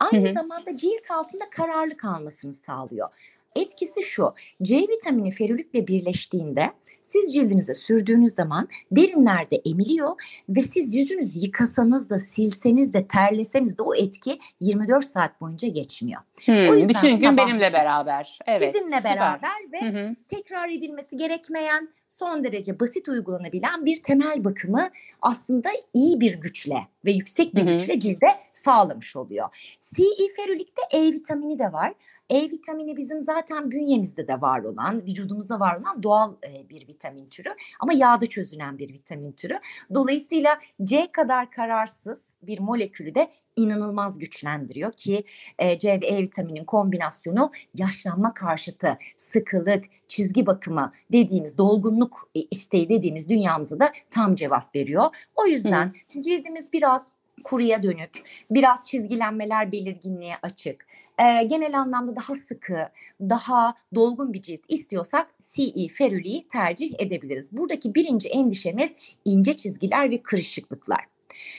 Aynı 0.00 0.26
hı 0.26 0.30
hı. 0.30 0.34
zamanda 0.34 0.76
cilt 0.76 1.10
altında 1.10 1.50
kararlı 1.50 1.96
kalmasını 1.96 2.52
sağlıyor. 2.52 3.08
Etkisi 3.56 4.02
şu. 4.02 4.34
C 4.62 4.76
vitamini 4.76 5.30
ferülikle 5.30 5.86
birleştiğinde 5.86 6.72
siz 7.06 7.34
cildinize 7.34 7.74
sürdüğünüz 7.74 8.34
zaman 8.34 8.68
derinlerde 8.90 9.62
emiliyor 9.66 10.42
ve 10.48 10.62
siz 10.62 10.94
yüzünüzü 10.94 11.38
yıkasanız 11.38 12.10
da 12.10 12.18
silseniz 12.18 12.94
de 12.94 13.06
terleseniz 13.06 13.78
de 13.78 13.82
o 13.82 13.94
etki 13.94 14.38
24 14.60 15.04
saat 15.04 15.40
boyunca 15.40 15.68
geçmiyor. 15.68 16.22
Hmm, 16.44 16.68
o 16.68 16.74
yüzden 16.74 16.88
bütün 16.88 17.18
gün 17.18 17.36
benimle 17.36 17.72
beraber. 17.72 18.38
Evet. 18.46 18.76
Sizinle 18.76 18.96
süper. 18.96 19.16
beraber 19.16 19.72
ve 19.72 19.80
hı 19.80 19.98
hı. 19.98 20.16
tekrar 20.28 20.68
edilmesi 20.68 21.16
gerekmeyen 21.16 21.88
son 22.08 22.44
derece 22.44 22.80
basit 22.80 23.08
uygulanabilen 23.08 23.84
bir 23.84 24.02
temel 24.02 24.44
bakımı 24.44 24.90
aslında 25.22 25.68
iyi 25.94 26.20
bir 26.20 26.40
güçle 26.40 26.88
ve 27.04 27.12
yüksek 27.12 27.54
bir 27.54 27.62
hı 27.62 27.66
hı. 27.66 27.72
güçle 27.72 28.00
cilde 28.00 28.26
sağlamış 28.52 29.16
oluyor. 29.16 29.48
C, 29.80 30.02
E 30.02 30.28
ferulikte 30.36 30.82
E 30.90 31.02
vitamini 31.12 31.58
de 31.58 31.72
var. 31.72 31.92
E 32.30 32.50
vitamini 32.50 32.96
bizim 32.96 33.22
zaten 33.22 33.70
bünyemizde 33.70 34.28
de 34.28 34.40
var 34.40 34.60
olan, 34.60 35.02
vücudumuzda 35.06 35.60
var 35.60 35.80
olan 35.80 36.02
doğal 36.02 36.34
e, 36.46 36.68
bir 36.68 36.88
vitamin 36.88 37.28
türü 37.28 37.48
ama 37.80 37.92
yağda 37.92 38.26
çözünen 38.26 38.78
bir 38.78 38.92
vitamin 38.92 39.32
türü. 39.32 39.58
Dolayısıyla 39.94 40.58
C 40.84 41.12
kadar 41.12 41.50
kararsız 41.50 42.18
bir 42.42 42.60
molekülü 42.60 43.14
de 43.14 43.30
inanılmaz 43.56 44.18
güçlendiriyor 44.18 44.92
ki 44.92 45.24
e, 45.58 45.78
C 45.78 46.00
ve 46.00 46.06
E 46.06 46.22
vitaminin 46.22 46.64
kombinasyonu 46.64 47.52
yaşlanma 47.74 48.34
karşıtı, 48.34 48.98
sıkılık, 49.16 49.84
çizgi 50.08 50.46
bakımı 50.46 50.92
dediğimiz 51.12 51.58
dolgunluk 51.58 52.30
e, 52.34 52.40
isteği 52.40 52.88
dediğimiz 52.88 53.28
dünyamıza 53.28 53.80
da 53.80 53.92
tam 54.10 54.34
cevap 54.34 54.74
veriyor. 54.74 55.04
O 55.34 55.46
yüzden 55.46 55.92
Hı. 56.12 56.22
cildimiz 56.22 56.72
biraz 56.72 57.15
kuruya 57.46 57.82
dönük, 57.82 58.22
biraz 58.50 58.84
çizgilenmeler 58.84 59.72
belirginliğe 59.72 60.34
açık, 60.42 60.86
e, 61.18 61.42
genel 61.42 61.78
anlamda 61.78 62.16
daha 62.16 62.34
sıkı, 62.34 62.88
daha 63.20 63.74
dolgun 63.94 64.32
bir 64.32 64.42
cilt 64.42 64.60
istiyorsak 64.68 65.34
CE 65.54 65.88
ferüliği 65.88 66.48
tercih 66.48 66.94
edebiliriz. 66.98 67.52
Buradaki 67.52 67.94
birinci 67.94 68.28
endişemiz 68.28 68.92
ince 69.24 69.56
çizgiler 69.56 70.10
ve 70.10 70.22
kırışıklıklar. 70.22 71.04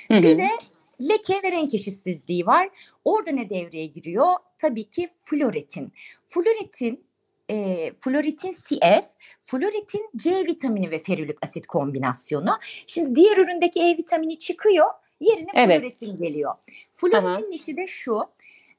Hı 0.08 0.18
hı. 0.18 0.24
Bir 0.24 0.38
de 0.38 0.48
leke 1.02 1.34
ve 1.44 1.52
renk 1.52 1.74
eşitsizliği 1.74 2.46
var. 2.46 2.70
Orada 3.06 3.32
ne 3.32 3.50
devreye 3.50 3.86
giriyor? 3.86 4.28
Tabii 4.58 4.90
ki 4.90 5.10
floretin. 5.26 5.92
Floretin 6.26 7.04
e, 7.50 7.92
floretin 8.00 8.52
CF, 8.52 9.06
floretin 9.42 10.10
C 10.16 10.46
vitamini 10.46 10.92
ve 10.92 11.00
ferülik 11.00 11.38
asit 11.42 11.68
kombinasyonu. 11.68 12.58
Şimdi 12.88 13.16
diğer 13.16 13.38
üründeki 13.38 13.80
E 13.80 13.98
vitamini 13.98 14.40
çıkıyor 14.40 14.88
Yerine 15.20 15.52
evet. 15.54 15.82
floretin 15.82 16.18
geliyor. 16.18 16.54
Floretin 16.94 17.52
işi 17.52 17.78
de 17.78 17.88
şu. 17.88 18.24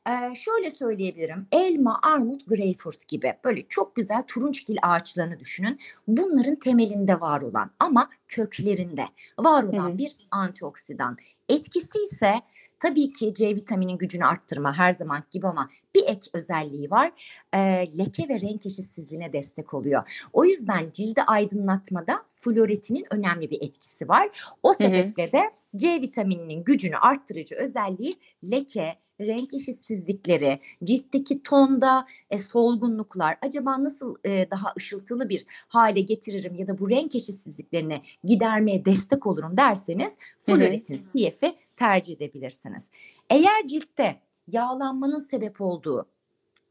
Ee, 0.09 0.35
şöyle 0.35 0.71
söyleyebilirim. 0.71 1.47
Elma, 1.52 2.00
armut, 2.02 2.47
greyfurt 2.47 3.09
gibi 3.09 3.35
böyle 3.45 3.62
çok 3.68 3.97
güzel 3.97 4.23
turunçgil 4.23 4.76
ağaçlarını 4.83 5.38
düşünün. 5.38 5.80
Bunların 6.09 6.54
temelinde 6.54 7.21
var 7.21 7.42
olan 7.42 7.71
ama 7.80 8.11
köklerinde 8.28 9.04
var 9.38 9.62
olan 9.62 9.88
Hı-hı. 9.88 9.99
bir 9.99 10.16
antioksidan. 10.30 11.16
Etkisi 11.49 12.02
ise 12.02 12.35
tabii 12.80 13.12
ki 13.12 13.35
C 13.35 13.57
vitaminin 13.57 13.99
gücünü 13.99 14.25
arttırma 14.25 14.78
her 14.78 14.92
zaman 14.92 15.23
gibi 15.30 15.47
ama 15.47 15.71
bir 15.95 16.02
ek 16.07 16.30
özelliği 16.33 16.90
var. 16.90 17.12
E, 17.54 17.59
leke 17.99 18.28
ve 18.28 18.40
renk 18.40 18.66
eşitsizliğine 18.66 19.33
destek 19.33 19.75
oluyor. 19.75 20.28
O 20.33 20.45
yüzden 20.45 20.90
cildi 20.92 21.23
aydınlatmada 21.23 22.25
floretinin 22.40 23.07
önemli 23.11 23.50
bir 23.50 23.62
etkisi 23.62 24.09
var. 24.09 24.28
O 24.62 24.73
sebeple 24.73 25.25
Hı-hı. 25.25 25.33
de 25.33 25.50
C 25.76 26.00
vitamininin 26.02 26.64
gücünü 26.64 26.97
arttırıcı 26.97 27.54
özelliği 27.54 28.14
leke, 28.50 28.99
renk 29.21 29.54
eşitsizlikleri, 29.54 30.59
ciltteki 30.85 31.42
tonda 31.42 32.07
e, 32.30 32.38
solgunluklar 32.38 33.38
acaba 33.42 33.85
nasıl 33.85 34.16
e, 34.25 34.50
daha 34.50 34.73
ışıltılı 34.78 35.28
bir 35.28 35.47
hale 35.49 36.00
getiririm 36.00 36.54
ya 36.54 36.66
da 36.66 36.78
bu 36.78 36.90
renk 36.90 37.14
eşitsizliklerini 37.14 38.02
gidermeye 38.25 38.85
destek 38.85 39.26
olurum 39.26 39.57
derseniz 39.57 40.16
floretin 40.47 40.97
CF'i 40.97 41.54
tercih 41.76 42.16
edebilirsiniz. 42.16 42.88
Eğer 43.30 43.66
ciltte 43.66 44.21
yağlanmanın 44.47 45.21
sebep 45.21 45.61
olduğu 45.61 46.07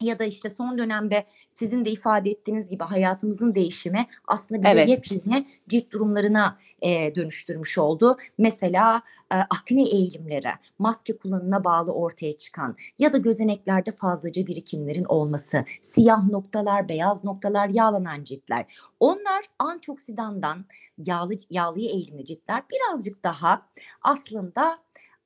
ya 0.01 0.19
da 0.19 0.23
işte 0.23 0.49
son 0.49 0.77
dönemde 0.77 1.25
sizin 1.49 1.85
de 1.85 1.91
ifade 1.91 2.29
ettiğiniz 2.29 2.69
gibi 2.69 2.83
hayatımızın 2.83 3.55
değişimi 3.55 4.07
aslında 4.27 4.61
bizi 4.61 4.71
evet. 4.71 4.89
yepyeni 4.89 5.47
cilt 5.67 5.91
durumlarına 5.91 6.57
e, 6.81 7.15
dönüştürmüş 7.15 7.77
oldu. 7.77 8.17
Mesela 8.37 9.01
e, 9.31 9.35
akne 9.35 9.89
eğilimleri, 9.89 10.49
maske 10.79 11.17
kullanımına 11.17 11.63
bağlı 11.63 11.93
ortaya 11.93 12.33
çıkan 12.33 12.75
ya 12.99 13.13
da 13.13 13.17
gözeneklerde 13.17 13.91
fazlaca 13.91 14.47
birikimlerin 14.47 15.05
olması, 15.05 15.65
siyah 15.81 16.23
noktalar, 16.23 16.89
beyaz 16.89 17.23
noktalar, 17.23 17.69
yağlanan 17.69 18.23
ciltler. 18.23 18.65
Onlar 18.99 19.45
antioksidandan 19.59 20.65
yağlı 20.97 21.33
yağlıya 21.49 21.89
eğilimli 21.89 22.25
ciltler 22.25 22.63
birazcık 22.71 23.23
daha 23.23 23.61
aslında 24.01 24.79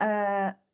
e, 0.04 0.08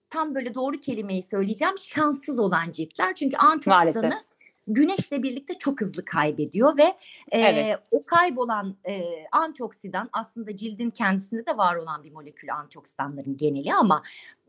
tam 0.10 0.36
böyle 0.36 0.54
doğru 0.54 0.80
kelimeyi 0.80 1.24
söyleyeceğim 1.24 1.78
şanssız 1.78 2.40
olan 2.40 2.72
ciltler. 2.72 3.16
Çünkü 3.16 3.38
antioksidanı 3.38 4.24
güneşle 4.68 5.24
birlikte 5.24 5.54
çok 5.60 5.82
hızlı 5.82 6.06
kaybediyor 6.06 6.78
ve 6.78 6.98
e, 7.32 7.40
evet. 7.40 7.80
o 7.92 8.06
kaybolan 8.06 8.78
e, 8.88 9.04
antioksidan 9.32 10.10
aslında 10.14 10.56
cildin 10.56 10.90
kendisinde 10.90 11.46
de 11.46 11.58
var 11.58 11.76
olan 11.76 12.04
bir 12.04 12.12
molekül 12.12 12.54
antioksidanların 12.54 13.38
geneli 13.38 13.74
ama 13.74 14.04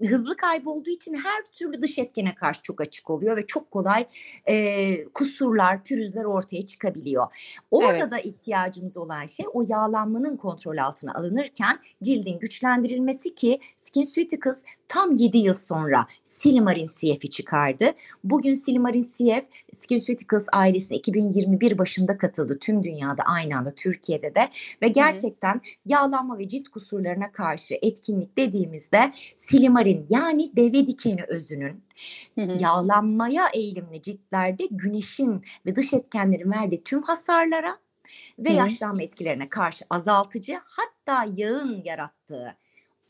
hızlı 0.07 0.37
kaybolduğu 0.37 0.91
için 0.91 1.15
her 1.15 1.45
türlü 1.53 1.83
dış 1.83 1.99
etkene 1.99 2.35
karşı 2.35 2.63
çok 2.63 2.81
açık 2.81 3.11
oluyor 3.11 3.37
ve 3.37 3.47
çok 3.47 3.71
kolay 3.71 4.07
e, 4.49 5.05
kusurlar, 5.05 5.85
pürüzler 5.85 6.25
ortaya 6.25 6.63
çıkabiliyor. 6.63 7.27
Orada 7.71 7.97
evet. 7.97 8.11
da 8.11 8.19
ihtiyacımız 8.19 8.97
olan 8.97 9.27
şey 9.27 9.47
o 9.53 9.63
yağlanmanın 9.69 10.37
kontrol 10.37 10.77
altına 10.77 11.15
alınırken 11.15 11.79
cildin 12.03 12.39
güçlendirilmesi 12.39 13.35
ki 13.35 13.61
SkinCeuticals 13.77 14.59
tam 14.89 15.13
7 15.13 15.39
yıl 15.39 15.55
sonra 15.55 16.07
Silimarin 16.25 16.87
CF'i 16.87 17.31
çıkardı. 17.31 17.93
Bugün 18.25 18.55
Silimarin 18.55 19.03
CF 19.03 19.45
SkinCeuticals 19.73 20.47
ailesine 20.53 20.99
2021 20.99 21.79
başında 21.79 22.19
katıldı 22.19 22.59
tüm 22.61 22.85
dünyada 22.85 23.23
aynı 23.23 23.59
anda 23.59 23.71
Türkiye'de 23.75 24.35
de 24.35 24.49
ve 24.83 24.89
gerçekten 24.89 25.55
Hı-hı. 25.55 25.63
yağlanma 25.87 26.39
ve 26.39 26.49
cilt 26.49 26.69
kusurlarına 26.69 27.33
karşı 27.33 27.79
etkinlik 27.83 28.39
dediğimizde 28.39 29.13
Silimarin 29.89 30.07
yani 30.11 30.53
deve 30.57 30.87
dikeni 30.87 31.25
özünün 31.25 31.83
yağlanmaya 32.37 33.49
eğilimli 33.55 34.03
ciltlerde 34.03 34.67
güneşin 34.71 35.45
ve 35.67 35.77
dış 35.77 35.93
etkenlerin 35.93 36.51
verdiği 36.51 36.85
tüm 36.85 37.03
hasarlara 37.03 37.79
ve 38.39 38.51
yaşlanma 38.51 39.03
etkilerine 39.03 39.49
karşı 39.49 39.85
azaltıcı 39.91 40.59
hatta 40.65 41.33
yağın 41.37 41.83
yarattığı 41.85 42.57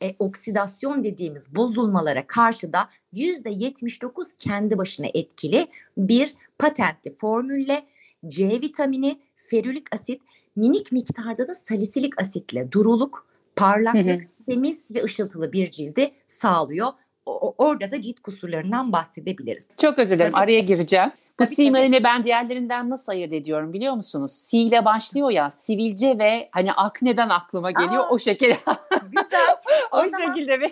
e, 0.02 0.14
oksidasyon 0.18 1.04
dediğimiz 1.04 1.54
bozulmalara 1.54 2.26
karşı 2.26 2.72
da 2.72 2.88
%79 3.14 4.26
kendi 4.38 4.78
başına 4.78 5.06
etkili 5.14 5.66
bir 5.96 6.34
patentli 6.58 7.14
formülle 7.14 7.86
C 8.28 8.48
vitamini, 8.48 9.20
ferülik 9.36 9.94
asit, 9.94 10.22
minik 10.56 10.92
miktarda 10.92 11.48
da 11.48 11.54
salisilik 11.54 12.20
asitle 12.20 12.72
duruluk, 12.72 13.26
parlaklık, 13.56 14.28
temiz 14.48 14.90
ve 14.90 15.04
ışıltılı 15.04 15.52
bir 15.52 15.70
cildi 15.70 16.12
sağlıyor. 16.26 16.88
O, 17.26 17.54
orada 17.58 17.90
da 17.90 18.00
cilt 18.02 18.20
kusurlarından 18.20 18.92
bahsedebiliriz. 18.92 19.68
Çok 19.76 19.98
özür 19.98 20.16
dilerim 20.16 20.34
araya 20.34 20.60
gireceğim. 20.60 21.12
Bu 21.40 21.46
simarini 21.46 22.04
ben 22.04 22.24
diğerlerinden 22.24 22.90
nasıl 22.90 23.12
ayırt 23.12 23.32
ediyorum 23.32 23.72
biliyor 23.72 23.94
musunuz? 23.94 24.32
Si 24.32 24.58
ile 24.58 24.84
başlıyor 24.84 25.30
ya 25.30 25.50
sivilce 25.50 26.18
ve 26.18 26.48
hani 26.52 26.72
akneden 26.72 27.28
aklıma 27.28 27.70
geliyor 27.70 28.04
Aa, 28.04 28.10
o 28.10 28.18
şekilde. 28.18 28.58
Güzel. 29.02 29.56
o, 29.92 29.98
o 29.98 30.08
zaman, 30.08 30.34
şekilde 30.34 30.60
bir. 30.60 30.70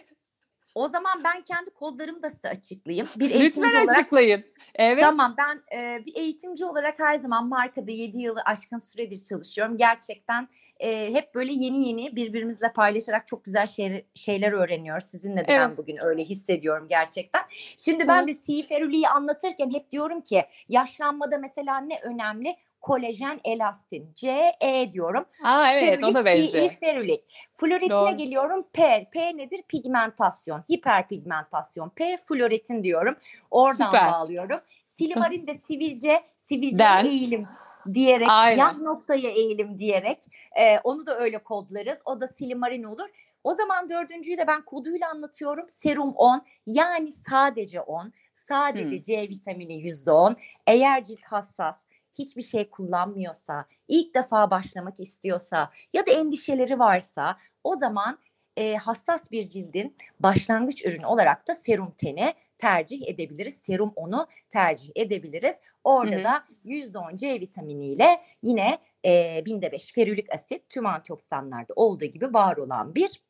O 0.75 0.89
zaman 0.89 1.25
ben 1.25 1.43
kendi 1.43 1.71
kodlarımı 1.71 2.23
da 2.23 2.31
size 2.31 2.49
açıklayayım. 2.49 3.09
Bir 3.17 3.41
Lütfen 3.41 3.63
olarak, 3.63 3.89
açıklayın. 3.89 4.45
Evet. 4.79 5.01
Tamam 5.01 5.35
ben 5.39 5.79
e, 5.79 6.05
bir 6.07 6.15
eğitimci 6.17 6.65
olarak 6.65 6.99
her 6.99 7.15
zaman 7.15 7.47
markada 7.49 7.91
7 7.91 8.19
yılı 8.19 8.41
aşkın 8.45 8.79
süredir 8.79 9.25
çalışıyorum. 9.25 9.77
Gerçekten 9.77 10.49
e, 10.81 11.15
hep 11.15 11.35
böyle 11.35 11.53
yeni 11.53 11.89
yeni 11.89 12.17
birbirimizle 12.17 12.73
paylaşarak 12.73 13.27
çok 13.27 13.45
güzel 13.45 13.67
şey, 13.67 14.07
şeyler 14.15 14.53
öğreniyoruz. 14.53 15.05
Sizinle 15.05 15.37
de 15.37 15.45
evet. 15.49 15.61
ben 15.61 15.77
bugün 15.77 16.05
öyle 16.05 16.25
hissediyorum 16.25 16.87
gerçekten. 16.89 17.43
Şimdi 17.77 18.09
ben 18.09 18.23
Hı. 18.23 18.27
de 18.27 18.35
siferüliyi 18.35 19.09
anlatırken 19.09 19.71
hep 19.71 19.91
diyorum 19.91 20.21
ki 20.21 20.45
yaşlanmada 20.69 21.39
mesela 21.39 21.81
ne 21.81 22.01
önemli? 22.03 22.57
Kolajen 22.81 23.41
elastin. 23.45 24.13
C, 24.15 24.53
E 24.61 24.93
diyorum. 24.93 25.25
Aa 25.45 25.73
evet 25.73 25.89
Ferülik, 25.89 26.05
o 26.05 26.15
da 26.15 26.25
benziyor. 26.25 26.71
Ferulik. 26.71 27.25
Floretine 27.55 28.13
geliyorum. 28.13 28.67
P. 28.73 29.09
P 29.13 29.37
nedir? 29.37 29.63
Pigmentasyon. 29.69 30.65
Hiperpigmentasyon. 30.73 31.89
P 31.89 32.17
floretin 32.17 32.85
diyorum. 32.85 33.17
Oradan 33.51 33.87
Süper. 33.87 34.13
bağlıyorum. 34.13 34.61
Silimarin 34.87 35.47
de 35.47 35.55
sivilce, 35.55 36.23
sivilce 36.37 36.85
eğilim 37.05 37.49
diyerek, 37.95 38.29
Aynen. 38.31 38.55
siyah 38.55 38.79
noktaya 38.79 39.31
eğilim 39.31 39.79
diyerek 39.79 40.19
e, 40.59 40.79
onu 40.79 41.07
da 41.07 41.19
öyle 41.19 41.39
kodlarız. 41.39 41.99
O 42.05 42.21
da 42.21 42.29
silimarin 42.29 42.83
olur. 42.83 43.09
O 43.45 43.55
zaman 43.55 43.89
dördüncüyü 43.89 44.39
de 44.39 44.47
ben 44.47 44.63
koduyla 44.63 45.11
anlatıyorum. 45.11 45.69
Serum 45.69 46.13
10 46.17 46.43
yani 46.67 47.13
sadece 47.13 47.81
10. 47.81 48.13
Sadece 48.35 48.97
hmm. 48.97 49.03
C 49.03 49.23
vitamini 49.23 49.73
%10. 49.73 50.37
Eğer 50.67 51.05
cilt 51.05 51.25
hassas, 51.25 51.79
hiçbir 52.19 52.43
şey 52.43 52.71
kullanmıyorsa, 52.71 53.67
ilk 53.89 54.15
defa 54.15 54.51
başlamak 54.51 55.01
istiyorsa 55.01 55.71
ya 55.93 56.07
da 56.07 56.11
endişeleri 56.11 56.79
varsa 56.79 57.37
o 57.65 57.75
zaman 57.75 58.19
e, 58.57 58.75
hassas 58.75 59.31
bir 59.31 59.49
cildin 59.49 59.97
başlangıç 60.21 60.87
ürünü 60.87 61.07
olarak 61.07 61.49
da 61.49 61.55
serum 61.55 61.91
teni 61.91 62.35
tercih 62.59 63.09
edebiliriz. 63.09 63.55
Serum 63.67 63.93
onu 63.97 64.27
tercih 64.51 64.93
edebiliriz. 64.95 65.57
Orada 65.85 66.17
hı 66.17 66.21
hı. 66.21 66.25
da 66.25 66.45
%10 66.65 67.17
C 67.17 67.41
vitaminiyle 67.41 68.21
yine 68.43 68.79
e, 69.05 69.43
binde 69.47 69.73
5 69.73 69.93
ferülik 69.93 70.33
asit 70.33 70.69
tüm 70.69 70.87
antioksidanlarda 70.87 71.73
olduğu 71.77 72.05
gibi 72.05 72.35
var 72.35 72.57
olan 72.57 72.95
bir 72.95 73.23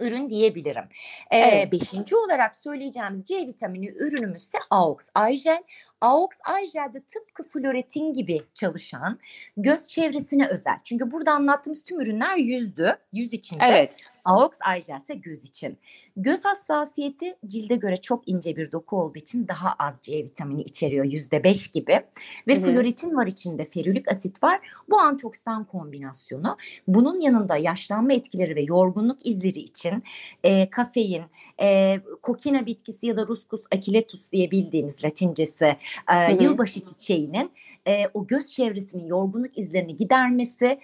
ürün 0.00 0.30
diyebilirim. 0.30 0.84
Ee, 1.30 1.38
evet. 1.38 1.72
Beşinci 1.72 2.16
olarak 2.16 2.54
söyleyeceğimiz 2.54 3.24
C 3.24 3.46
vitamini 3.46 3.88
ürünümüz 3.88 4.42
ise 4.42 4.58
Aux 4.70 5.08
Aygel. 5.14 5.62
Aux 6.00 6.38
Aygel 6.44 6.92
de 6.94 7.00
tıpkı 7.00 7.42
floretin 7.42 8.12
gibi 8.12 8.40
çalışan 8.54 9.18
göz 9.56 9.88
çevresine 9.88 10.48
özel. 10.48 10.78
Çünkü 10.84 11.10
burada 11.10 11.32
anlattığımız 11.32 11.84
tüm 11.84 12.00
ürünler 12.00 12.36
yüzdü, 12.36 12.96
yüz 13.12 13.32
içinde. 13.32 13.64
Evet. 13.68 13.96
Aux 14.24 14.58
Aygel 14.60 15.00
ise 15.00 15.14
göz 15.14 15.44
için. 15.44 15.78
Göz 16.16 16.44
hassasiyeti 16.44 17.36
cilde 17.46 17.76
göre 17.76 17.96
çok 17.96 18.28
ince 18.28 18.56
bir 18.56 18.72
doku 18.72 19.02
olduğu 19.02 19.18
için 19.18 19.48
daha 19.48 19.74
az 19.78 20.00
C 20.02 20.16
vitamini 20.16 20.62
içeriyor 20.62 21.04
yüzde 21.04 21.44
beş 21.44 21.68
gibi. 21.68 22.00
Ve 22.48 22.56
Hı-hı. 22.56 22.64
floretin 22.64 23.16
var 23.16 23.26
içinde 23.26 23.64
ferülik 23.64 24.08
asit 24.08 24.42
var. 24.42 24.60
Bu 24.90 25.00
antioksidan 25.00 25.64
kombinasyonu. 25.64 26.56
Bunun 26.88 27.20
yanında 27.20 27.56
yaşlanma 27.56 28.12
etkileri 28.12 28.56
ve 28.56 28.62
yorgunluk 28.62 29.26
izleri 29.26 29.58
için 29.58 30.02
e, 30.44 30.70
kafein, 30.70 31.22
e, 31.60 32.00
kokina 32.22 32.66
bitkisi 32.66 33.06
ya 33.06 33.16
da 33.16 33.26
Ruscus 33.26 33.62
aquiletus 33.74 34.32
diye 34.32 34.50
bildiğimiz 34.50 35.04
latincesi 35.04 35.76
e, 36.14 36.44
yılbaşı 36.44 36.82
çiçeğinin 36.82 37.50
e, 37.88 38.08
o 38.14 38.26
göz 38.26 38.46
çevresinin 38.52 39.06
yorgunluk 39.06 39.58
izlerini 39.58 39.96
gidermesi 39.96 40.78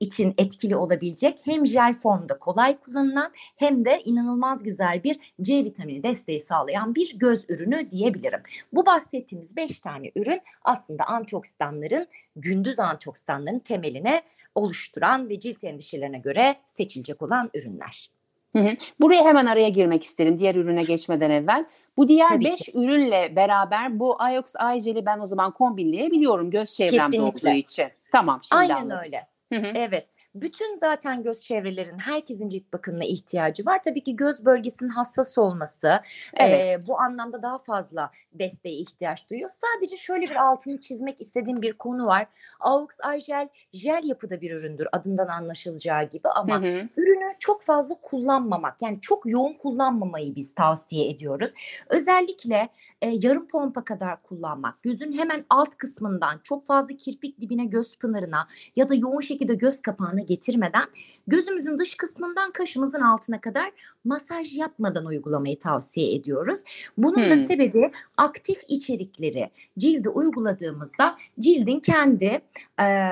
için 0.00 0.34
etkili 0.38 0.76
olabilecek 0.76 1.40
hem 1.44 1.66
jel 1.66 1.94
formda 1.94 2.38
kolay 2.38 2.76
kullanılan 2.80 3.32
hem 3.56 3.84
de 3.84 4.00
inanılmaz 4.04 4.62
güzel 4.62 5.04
bir 5.04 5.34
C 5.42 5.64
vitamini 5.64 6.02
desteği 6.02 6.40
sağlayan 6.40 6.94
bir 6.94 7.18
göz 7.18 7.44
ürünü 7.48 7.90
diyebilirim. 7.90 8.40
Bu 8.72 8.86
bahsettiğimiz 8.86 9.56
5 9.56 9.80
tane 9.80 10.10
ürün 10.16 10.40
aslında 10.62 11.04
antioksidanların 11.04 12.06
gündüz 12.36 12.78
antioksidanların 12.78 13.58
temeline 13.58 14.22
oluşturan 14.54 15.28
ve 15.28 15.40
cilt 15.40 15.64
endişelerine 15.64 16.18
göre 16.18 16.54
seçilecek 16.66 17.22
olan 17.22 17.50
ürünler. 17.54 18.13
Hı 18.56 18.58
hı. 18.58 18.76
Buraya 19.00 19.24
hemen 19.24 19.46
araya 19.46 19.68
girmek 19.68 20.02
isterim 20.02 20.38
diğer 20.38 20.54
ürüne 20.54 20.82
geçmeden 20.82 21.30
evvel. 21.30 21.64
Bu 21.96 22.08
diğer 22.08 22.40
5 22.40 22.68
ürünle 22.74 23.36
beraber 23.36 23.98
bu 24.00 24.16
Iox 24.32 24.54
Eye 24.86 25.06
ben 25.06 25.18
o 25.18 25.26
zaman 25.26 25.50
kombinleyebiliyorum 25.50 26.50
göz 26.50 26.74
çevremde 26.74 27.16
Kesinlikle. 27.16 27.48
olduğu 27.48 27.56
için. 27.56 27.86
Tamam 28.12 28.40
şimdi 28.42 28.60
Aynen 28.60 28.76
anladım. 28.76 28.98
öyle. 29.04 29.26
Hı 29.52 29.58
hı. 29.58 29.72
Evet 29.74 30.06
bütün 30.34 30.74
zaten 30.74 31.22
göz 31.22 31.40
çevrelerin 31.40 31.98
herkesin 31.98 32.48
cilt 32.48 32.72
bakımına 32.72 33.04
ihtiyacı 33.04 33.66
var. 33.66 33.82
Tabii 33.82 34.02
ki 34.02 34.16
göz 34.16 34.44
bölgesinin 34.44 34.90
hassas 34.90 35.38
olması 35.38 36.00
evet. 36.34 36.60
e, 36.60 36.86
bu 36.86 37.00
anlamda 37.00 37.42
daha 37.42 37.58
fazla 37.58 38.10
desteğe 38.32 38.74
ihtiyaç 38.74 39.30
duyuyor. 39.30 39.50
Sadece 39.50 39.96
şöyle 39.96 40.26
bir 40.26 40.36
altını 40.36 40.80
çizmek 40.80 41.20
istediğim 41.20 41.62
bir 41.62 41.72
konu 41.72 42.06
var. 42.06 42.26
Aux 42.60 42.98
Eye 43.12 43.48
jel 43.72 44.00
yapıda 44.04 44.40
bir 44.40 44.50
üründür 44.50 44.86
adından 44.92 45.28
anlaşılacağı 45.28 46.08
gibi 46.08 46.28
ama 46.28 46.62
hı 46.62 46.66
hı. 46.66 46.88
ürünü 46.96 47.34
çok 47.38 47.62
fazla 47.62 47.94
kullanmamak 47.94 48.82
yani 48.82 48.98
çok 49.00 49.26
yoğun 49.26 49.52
kullanmamayı 49.52 50.34
biz 50.34 50.54
tavsiye 50.54 51.10
ediyoruz. 51.10 51.52
Özellikle 51.88 52.68
e, 53.02 53.08
yarım 53.08 53.48
pompa 53.48 53.84
kadar 53.84 54.22
kullanmak 54.22 54.82
gözün 54.82 55.12
hemen 55.12 55.44
alt 55.50 55.76
kısmından 55.76 56.40
çok 56.42 56.66
fazla 56.66 56.96
kirpik 56.96 57.40
dibine 57.40 57.64
göz 57.64 57.98
pınarına 57.98 58.46
ya 58.76 58.88
da 58.88 58.94
yoğun 58.94 59.20
şekilde 59.20 59.54
göz 59.54 59.82
kapağına 59.82 60.23
getirmeden 60.26 60.84
gözümüzün 61.26 61.78
dış 61.78 61.94
kısmından 61.94 62.52
kaşımızın 62.52 63.00
altına 63.00 63.40
kadar 63.40 63.70
masaj 64.04 64.58
yapmadan 64.58 65.06
uygulamayı 65.06 65.58
tavsiye 65.58 66.14
ediyoruz. 66.14 66.60
Bunun 66.98 67.22
hmm. 67.22 67.30
da 67.30 67.36
sebebi 67.36 67.90
aktif 68.16 68.62
içerikleri 68.68 69.50
cilde 69.78 70.08
uyguladığımızda 70.08 71.16
cildin 71.40 71.80
kendi 71.80 72.40
e, 72.80 73.08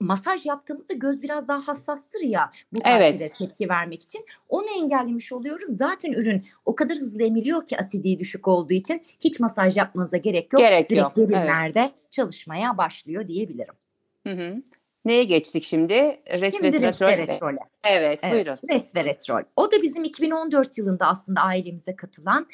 masaj 0.00 0.46
yaptığımızda 0.46 0.94
göz 0.94 1.22
biraz 1.22 1.48
daha 1.48 1.68
hassastır 1.68 2.20
ya 2.20 2.50
bu 2.72 2.80
evet. 2.84 3.34
tepki 3.38 3.68
vermek 3.68 4.02
için. 4.02 4.24
Onu 4.48 4.66
engellemiş 4.78 5.32
oluyoruz. 5.32 5.68
Zaten 5.78 6.12
ürün 6.12 6.46
o 6.64 6.74
kadar 6.74 6.96
hızlı 6.96 7.22
emiliyor 7.22 7.66
ki 7.66 7.78
asidi 7.78 8.18
düşük 8.18 8.48
olduğu 8.48 8.74
için 8.74 9.02
hiç 9.20 9.40
masaj 9.40 9.76
yapmanıza 9.76 10.16
gerek 10.16 10.52
yok. 10.52 10.60
Gerek 10.60 10.90
Direkt 10.90 11.02
yok. 11.02 11.18
ürünlerde 11.18 11.80
evet. 11.80 12.10
çalışmaya 12.10 12.78
başlıyor 12.78 13.28
diyebilirim. 13.28 13.74
Hı 14.26 14.32
hı. 14.32 14.62
Neye 15.04 15.24
geçtik 15.24 15.64
şimdi? 15.64 15.94
Resveratrol. 16.30 17.08
resveratrol. 17.08 17.56
Evet, 17.84 18.18
evet, 18.22 18.32
buyurun. 18.32 18.58
Resveratrol. 18.70 19.42
O 19.56 19.70
da 19.70 19.82
bizim 19.82 20.04
2014 20.04 20.78
yılında 20.78 21.06
aslında 21.06 21.40
ailemize 21.40 21.96
katılan 21.96 22.46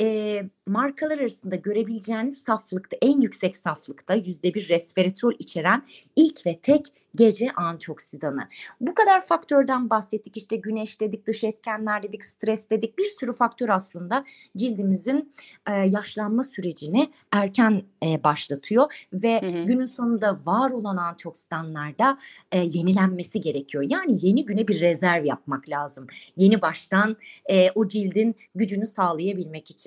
e, 0.00 0.42
markalar 0.66 1.18
arasında 1.18 1.56
görebileceğiniz 1.56 2.38
saflıkta 2.38 2.96
en 3.02 3.20
yüksek 3.20 3.56
saflıkta 3.56 4.14
yüzde 4.14 4.54
bir 4.54 4.68
resveratrol 4.68 5.32
içeren 5.38 5.82
ilk 6.16 6.46
ve 6.46 6.58
tek 6.58 6.92
gece 7.14 7.52
antioksidanı. 7.52 8.48
Bu 8.80 8.94
kadar 8.94 9.20
faktörden 9.20 9.90
bahsettik 9.90 10.36
işte 10.36 10.56
güneş 10.56 11.00
dedik, 11.00 11.26
dış 11.26 11.44
etkenler 11.44 12.02
dedik, 12.02 12.24
stres 12.24 12.70
dedik 12.70 12.98
bir 12.98 13.04
sürü 13.20 13.32
faktör 13.32 13.68
aslında 13.68 14.24
cildimizin 14.56 15.32
e, 15.68 15.72
yaşlanma 15.72 16.44
sürecini 16.44 17.10
erken 17.32 17.82
e, 18.06 18.24
başlatıyor 18.24 19.06
ve 19.12 19.40
hı 19.40 19.46
hı. 19.46 19.64
günün 19.64 19.86
sonunda 19.86 20.40
var 20.46 20.70
olan 20.70 20.96
antioksidanlarda 20.96 22.18
e, 22.52 22.58
yenilenmesi 22.58 23.40
gerekiyor. 23.40 23.84
Yani 23.88 24.18
yeni 24.26 24.44
güne 24.44 24.68
bir 24.68 24.80
rezerv 24.80 25.24
yapmak 25.24 25.70
lazım. 25.70 26.06
Yeni 26.36 26.62
baştan 26.62 27.16
e, 27.50 27.70
o 27.70 27.88
cildin 27.88 28.34
gücünü 28.54 28.86
sağlayabilmek 28.86 29.70
için. 29.70 29.83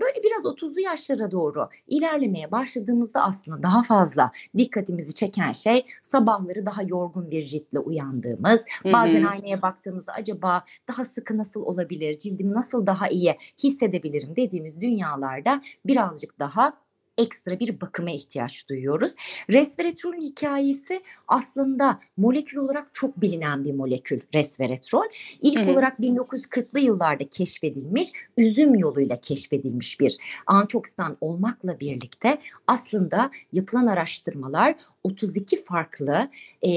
Böyle 0.00 0.22
biraz 0.24 0.44
30'lu 0.44 0.80
yaşlara 0.80 1.30
doğru 1.30 1.68
ilerlemeye 1.88 2.50
başladığımızda 2.52 3.22
aslında 3.22 3.62
daha 3.62 3.82
fazla 3.82 4.30
dikkatimizi 4.56 5.14
çeken 5.14 5.52
şey 5.52 5.86
sabahları 6.02 6.66
daha 6.66 6.82
yorgun 6.82 7.30
bir 7.30 7.42
ciltle 7.42 7.78
uyandığımız, 7.78 8.64
Hı-hı. 8.82 8.92
bazen 8.92 9.24
aynaya 9.24 9.62
baktığımızda 9.62 10.12
acaba 10.12 10.64
daha 10.88 11.04
sıkı 11.04 11.36
nasıl 11.38 11.62
olabilir, 11.62 12.18
cildimi 12.18 12.54
nasıl 12.54 12.86
daha 12.86 13.08
iyi 13.08 13.36
hissedebilirim 13.62 14.36
dediğimiz 14.36 14.80
dünyalarda 14.80 15.62
birazcık 15.86 16.38
daha 16.38 16.83
ekstra 17.18 17.60
bir 17.60 17.80
bakıma 17.80 18.10
ihtiyaç 18.10 18.68
duyuyoruz. 18.68 19.14
Resveratrolün 19.50 20.20
hikayesi 20.22 21.02
aslında 21.28 22.00
molekül 22.16 22.58
olarak 22.58 22.90
çok 22.92 23.20
bilinen 23.20 23.64
bir 23.64 23.72
molekül 23.72 24.20
resveratrol. 24.34 25.04
İlk 25.42 25.58
Hı-hı. 25.58 25.70
olarak 25.70 25.98
1940'lı 25.98 26.80
yıllarda 26.80 27.28
keşfedilmiş, 27.28 28.08
üzüm 28.36 28.74
yoluyla 28.74 29.16
keşfedilmiş 29.20 30.00
bir 30.00 30.16
antioksidan 30.46 31.16
olmakla 31.20 31.80
birlikte 31.80 32.38
aslında 32.66 33.30
yapılan 33.52 33.86
araştırmalar 33.86 34.74
32 35.04 35.64
farklı 35.64 36.30
e, 36.62 36.70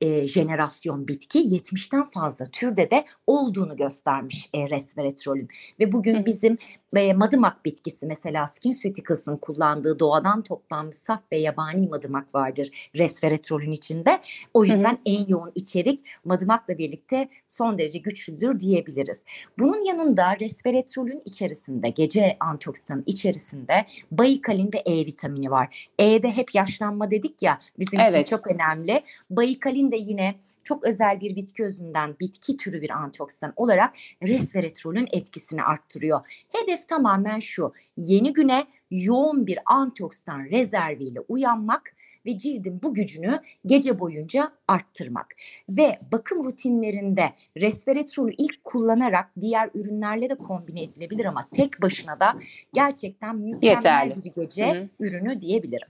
e, 0.00 0.26
jenerasyon 0.26 1.08
bitki 1.08 1.38
70'ten 1.38 2.04
fazla 2.04 2.44
türde 2.44 2.90
de 2.90 3.04
olduğunu 3.26 3.76
göstermiş 3.76 4.50
e, 4.54 4.70
resveratrolün. 4.70 5.48
Ve 5.80 5.92
bugün 5.92 6.26
bizim 6.26 6.58
e, 6.96 7.12
madımak 7.12 7.64
bitkisi 7.64 8.06
mesela 8.06 8.46
SkinCeuticals'ın 8.46 9.36
kullandığı 9.36 9.98
doğadan 9.98 10.42
toplanmış 10.42 10.96
saf 10.96 11.20
ve 11.32 11.38
yabani 11.38 11.88
madımak 11.88 12.34
vardır 12.34 12.90
resveratrolün 12.96 13.72
içinde. 13.72 14.20
O 14.54 14.64
yüzden 14.64 14.92
Hı-hı. 14.92 15.00
en 15.06 15.26
yoğun 15.26 15.52
içerik 15.54 16.00
madımakla 16.24 16.78
birlikte 16.78 17.28
son 17.48 17.78
derece 17.78 17.98
güçlüdür 17.98 18.60
diyebiliriz. 18.60 19.22
Bunun 19.58 19.84
yanında 19.84 20.38
resveratrolün 20.40 21.22
içerisinde 21.24 21.90
gece 21.90 22.36
antioksidanın 22.40 23.04
içerisinde 23.06 23.86
bayikalin 24.10 24.70
ve 24.74 24.78
E 24.86 25.06
vitamini 25.06 25.50
var. 25.50 25.88
E'de 25.98 26.30
hep 26.30 26.54
yaşlanma 26.54 27.10
dedik 27.10 27.42
ya 27.42 27.60
bizim 27.78 28.00
evet. 28.00 28.26
için 28.26 28.36
çok 28.36 28.46
önemli. 28.46 29.02
Bayikalin 29.30 29.92
de 29.92 29.96
yine 29.96 30.34
çok 30.66 30.84
özel 30.84 31.20
bir 31.20 31.36
bitki 31.36 31.64
özünden 31.64 32.16
bitki 32.20 32.56
türü 32.56 32.82
bir 32.82 32.90
antioksidan 32.90 33.52
olarak 33.56 33.94
resveratrolün 34.22 35.08
etkisini 35.12 35.62
arttırıyor. 35.62 36.44
Hedef 36.48 36.88
tamamen 36.88 37.38
şu 37.38 37.72
yeni 37.96 38.32
güne 38.32 38.66
yoğun 38.90 39.46
bir 39.46 39.58
antioksidan 39.66 40.44
rezerviyle 40.44 41.20
uyanmak 41.20 41.94
ve 42.26 42.38
cildin 42.38 42.80
bu 42.82 42.94
gücünü 42.94 43.38
gece 43.66 44.00
boyunca 44.00 44.52
arttırmak. 44.68 45.26
Ve 45.68 45.98
bakım 46.12 46.44
rutinlerinde 46.44 47.32
resveratrolü 47.56 48.34
ilk 48.38 48.64
kullanarak 48.64 49.30
diğer 49.40 49.70
ürünlerle 49.74 50.28
de 50.28 50.34
kombine 50.34 50.82
edilebilir 50.82 51.24
ama 51.24 51.48
tek 51.54 51.82
başına 51.82 52.20
da 52.20 52.36
gerçekten 52.74 53.36
mükemmel 53.36 53.74
Yeterli. 53.74 54.24
bir 54.24 54.42
gece 54.42 54.74
Hı-hı. 54.74 54.88
ürünü 55.00 55.40
diyebilirim. 55.40 55.88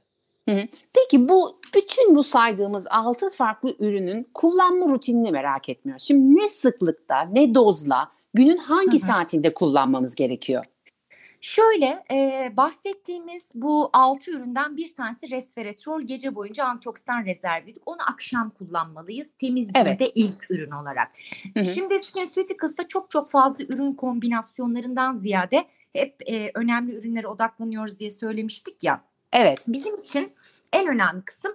Peki 0.94 1.28
bu 1.28 1.60
bütün 1.74 2.16
bu 2.16 2.22
saydığımız 2.22 2.86
altı 2.90 3.30
farklı 3.30 3.76
ürünün 3.78 4.28
kullanma 4.34 4.86
rutinini 4.86 5.30
merak 5.30 5.68
etmiyor. 5.68 5.98
Şimdi 5.98 6.40
ne 6.40 6.48
sıklıkta, 6.48 7.20
ne 7.20 7.54
dozla, 7.54 8.12
günün 8.34 8.58
hangi 8.58 8.98
Hı-hı. 8.98 9.06
saatinde 9.06 9.54
kullanmamız 9.54 10.14
gerekiyor? 10.14 10.64
Şöyle 11.40 12.04
e, 12.10 12.52
bahsettiğimiz 12.56 13.48
bu 13.54 13.90
altı 13.92 14.30
üründen 14.30 14.76
bir 14.76 14.94
tanesi 14.94 15.30
resveratrol 15.30 16.02
gece 16.02 16.34
boyunca 16.34 16.64
antioksidan 16.64 17.24
rezerv 17.24 17.66
dedik. 17.66 17.82
Onu 17.86 17.96
akşam 18.12 18.50
kullanmalıyız 18.50 19.30
temiz 19.38 19.70
evet. 19.74 20.12
ilk 20.14 20.50
ürün 20.50 20.70
olarak. 20.70 21.12
Hı 21.54 21.60
hı. 21.60 21.64
Şimdi 21.64 21.98
SkinCeuticals'ta 21.98 22.88
çok 22.88 23.10
çok 23.10 23.30
fazla 23.30 23.64
ürün 23.64 23.92
kombinasyonlarından 23.92 25.16
ziyade 25.16 25.64
hep 25.92 26.14
e, 26.26 26.50
önemli 26.54 26.94
ürünlere 26.94 27.28
odaklanıyoruz 27.28 27.98
diye 27.98 28.10
söylemiştik 28.10 28.82
ya. 28.82 29.04
Evet. 29.36 29.58
Bizim 29.68 29.96
için 29.96 30.32
en 30.72 30.88
önemli 30.88 31.24
kısım 31.24 31.52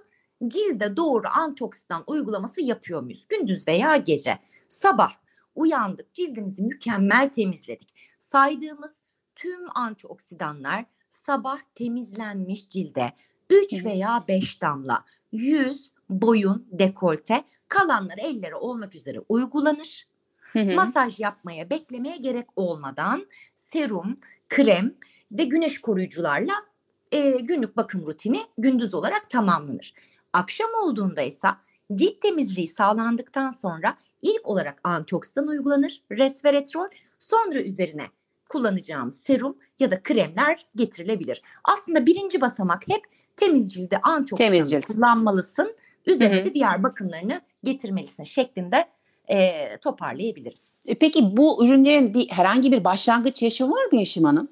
cilde 0.48 0.96
doğru 0.96 1.26
antioksidan 1.28 2.04
uygulaması 2.06 2.60
yapıyor 2.60 3.02
muyuz? 3.02 3.26
Gündüz 3.28 3.68
veya 3.68 3.96
gece. 3.96 4.38
Sabah 4.68 5.12
uyandık, 5.54 6.14
cildimizi 6.14 6.62
mükemmel 6.62 7.28
temizledik. 7.28 7.94
Saydığımız 8.18 8.92
tüm 9.34 9.60
antioksidanlar 9.74 10.84
sabah 11.10 11.58
temizlenmiş 11.74 12.68
cilde 12.68 13.12
3 13.50 13.84
veya 13.84 14.24
5 14.28 14.62
damla 14.62 15.04
yüz, 15.32 15.92
boyun, 16.10 16.66
dekolte 16.70 17.44
kalanları 17.68 18.20
ellere 18.20 18.56
olmak 18.56 18.94
üzere 18.94 19.20
uygulanır. 19.28 20.06
Masaj 20.54 21.20
yapmaya, 21.20 21.70
beklemeye 21.70 22.16
gerek 22.16 22.46
olmadan 22.56 23.26
serum, 23.54 24.20
krem 24.48 24.94
ve 25.32 25.44
güneş 25.44 25.80
koruyucularla 25.80 26.71
e, 27.12 27.30
günlük 27.30 27.76
bakım 27.76 28.06
rutini 28.06 28.40
gündüz 28.58 28.94
olarak 28.94 29.30
tamamlanır. 29.30 29.94
Akşam 30.32 30.70
olduğunda 30.84 31.22
ise 31.22 31.48
cilt 31.94 32.20
temizliği 32.20 32.68
sağlandıktan 32.68 33.50
sonra 33.50 33.96
ilk 34.22 34.48
olarak 34.48 34.80
antioksidan 34.84 35.46
uygulanır, 35.46 36.02
resveratrol, 36.10 36.88
sonra 37.18 37.58
üzerine 37.58 38.06
kullanacağımız 38.48 39.22
serum 39.26 39.56
ya 39.78 39.90
da 39.90 40.02
kremler 40.02 40.66
getirilebilir. 40.76 41.42
Aslında 41.64 42.06
birinci 42.06 42.40
basamak 42.40 42.88
hep 42.88 43.02
temiz 43.36 43.74
cilde 43.74 44.00
antioksidan 44.00 44.52
temiz 44.52 44.70
cilt. 44.70 44.86
kullanmalısın. 44.86 45.76
Üzerine 46.06 46.36
Hı-hı. 46.36 46.44
de 46.44 46.54
diğer 46.54 46.82
bakımlarını 46.82 47.40
getirmelisin 47.64 48.24
şeklinde 48.24 48.88
e, 49.28 49.68
toparlayabiliriz. 49.76 50.72
E 50.86 50.94
peki 50.94 51.36
bu 51.36 51.66
ürünlerin 51.66 52.14
bir 52.14 52.28
herhangi 52.28 52.72
bir 52.72 52.84
başlangıç 52.84 53.42
yaşı 53.42 53.70
var 53.70 53.84
mı 53.92 53.98
Yeşim 53.98 54.24
Hanım? 54.24 54.48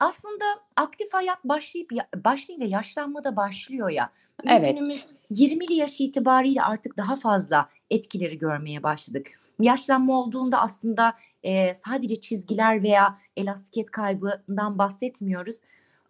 Aslında 0.00 0.44
aktif 0.76 1.12
hayat 1.12 1.44
başlayıp 1.44 1.90
başlayınca 2.24 2.66
yaşlanma 2.66 3.24
da 3.24 3.36
başlıyor 3.36 3.90
ya. 3.90 4.10
Evet. 4.46 4.70
Günümüz 4.70 5.04
20'li 5.30 5.74
yaş 5.74 6.00
itibariyle 6.00 6.62
artık 6.62 6.96
daha 6.96 7.16
fazla 7.16 7.68
etkileri 7.90 8.38
görmeye 8.38 8.82
başladık. 8.82 9.30
Yaşlanma 9.60 10.20
olduğunda 10.20 10.60
aslında 10.60 11.14
e, 11.42 11.74
sadece 11.74 12.20
çizgiler 12.20 12.82
veya 12.82 13.18
elastikiyet 13.36 13.90
kaybından 13.90 14.78
bahsetmiyoruz. 14.78 15.54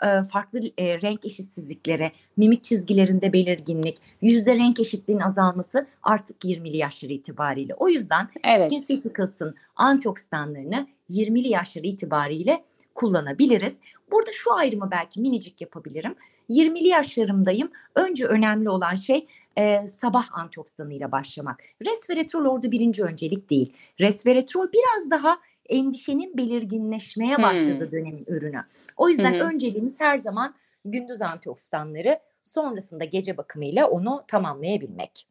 E, 0.02 0.22
farklı 0.22 0.60
e, 0.78 1.00
renk 1.02 1.26
eşitsizlikleri, 1.26 2.12
mimik 2.36 2.64
çizgilerinde 2.64 3.32
belirginlik, 3.32 3.96
yüzde 4.22 4.54
renk 4.54 4.80
eşitliğinin 4.80 5.22
azalması 5.22 5.86
artık 6.02 6.44
20'li 6.44 6.76
yaşları 6.76 7.12
itibariyle. 7.12 7.74
O 7.74 7.88
yüzden 7.88 8.28
evet. 8.44 8.66
SkinCeuticals'ın 8.66 9.54
antioksidanlarını 9.76 10.86
20'li 11.10 11.48
yaşları 11.48 11.86
itibariyle 11.86 12.64
kullanabiliriz. 12.94 13.76
Burada 14.10 14.30
şu 14.32 14.54
ayrımı 14.54 14.88
belki 14.90 15.20
minicik 15.20 15.60
yapabilirim. 15.60 16.14
20'li 16.50 16.88
yaşlarımdayım. 16.88 17.70
Önce 17.94 18.26
önemli 18.26 18.70
olan 18.70 18.94
şey 18.94 19.26
e, 19.58 19.86
sabah 19.86 20.38
antioksidanıyla 20.38 21.12
başlamak. 21.12 21.62
Resveratrol 21.86 22.44
orada 22.44 22.72
birinci 22.72 23.04
öncelik 23.04 23.50
değil. 23.50 23.72
Resveratrol 24.00 24.66
biraz 24.72 25.10
daha 25.10 25.38
endişenin 25.68 26.36
belirginleşmeye 26.36 27.42
başladığı 27.42 27.84
hmm. 27.84 27.92
dönemin 27.92 28.24
ürünü. 28.26 28.60
O 28.96 29.08
yüzden 29.08 29.32
hmm. 29.32 29.40
önceliğimiz 29.40 30.00
her 30.00 30.18
zaman 30.18 30.54
gündüz 30.84 31.22
antioksidanları 31.22 32.18
sonrasında 32.42 33.04
gece 33.04 33.36
bakımıyla 33.36 33.88
onu 33.88 34.24
tamamlayabilmek. 34.28 35.26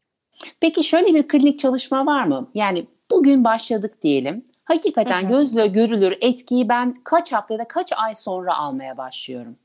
Peki 0.60 0.84
şöyle 0.84 1.14
bir 1.16 1.28
klinik 1.28 1.60
çalışma 1.60 2.06
var 2.06 2.24
mı? 2.24 2.50
Yani 2.54 2.88
bugün 3.12 3.44
başladık 3.44 4.02
diyelim. 4.02 4.46
Hakikaten 4.64 5.28
gözle 5.28 5.68
görülür 5.68 6.18
etkiyi 6.22 6.70
ben 6.70 7.02
kaç 7.04 7.34
hafta 7.34 7.54
ya 7.54 7.60
da 7.60 7.68
kaç 7.68 7.94
ay 7.98 8.16
sonra 8.16 8.58
almaya 8.58 8.98
başlıyorum? 8.98 9.58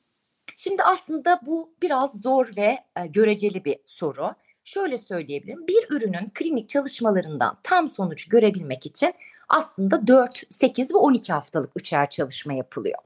Şimdi 0.56 0.82
aslında 0.82 1.40
bu 1.46 1.70
biraz 1.82 2.20
zor 2.20 2.56
ve 2.56 2.78
e, 2.96 3.06
göreceli 3.06 3.64
bir 3.64 3.76
soru. 3.84 4.34
Şöyle 4.64 4.98
söyleyebilirim. 4.98 5.66
Bir 5.66 5.86
ürünün 5.90 6.30
klinik 6.34 6.68
çalışmalarından 6.68 7.58
tam 7.62 7.88
sonuç 7.88 8.28
görebilmek 8.28 8.86
için 8.86 9.14
aslında 9.48 10.06
4, 10.06 10.42
8 10.48 10.94
ve 10.94 10.98
12 10.98 11.32
haftalık 11.32 11.70
üçer 11.76 12.10
çalışma 12.10 12.52
yapılıyor. 12.52 12.98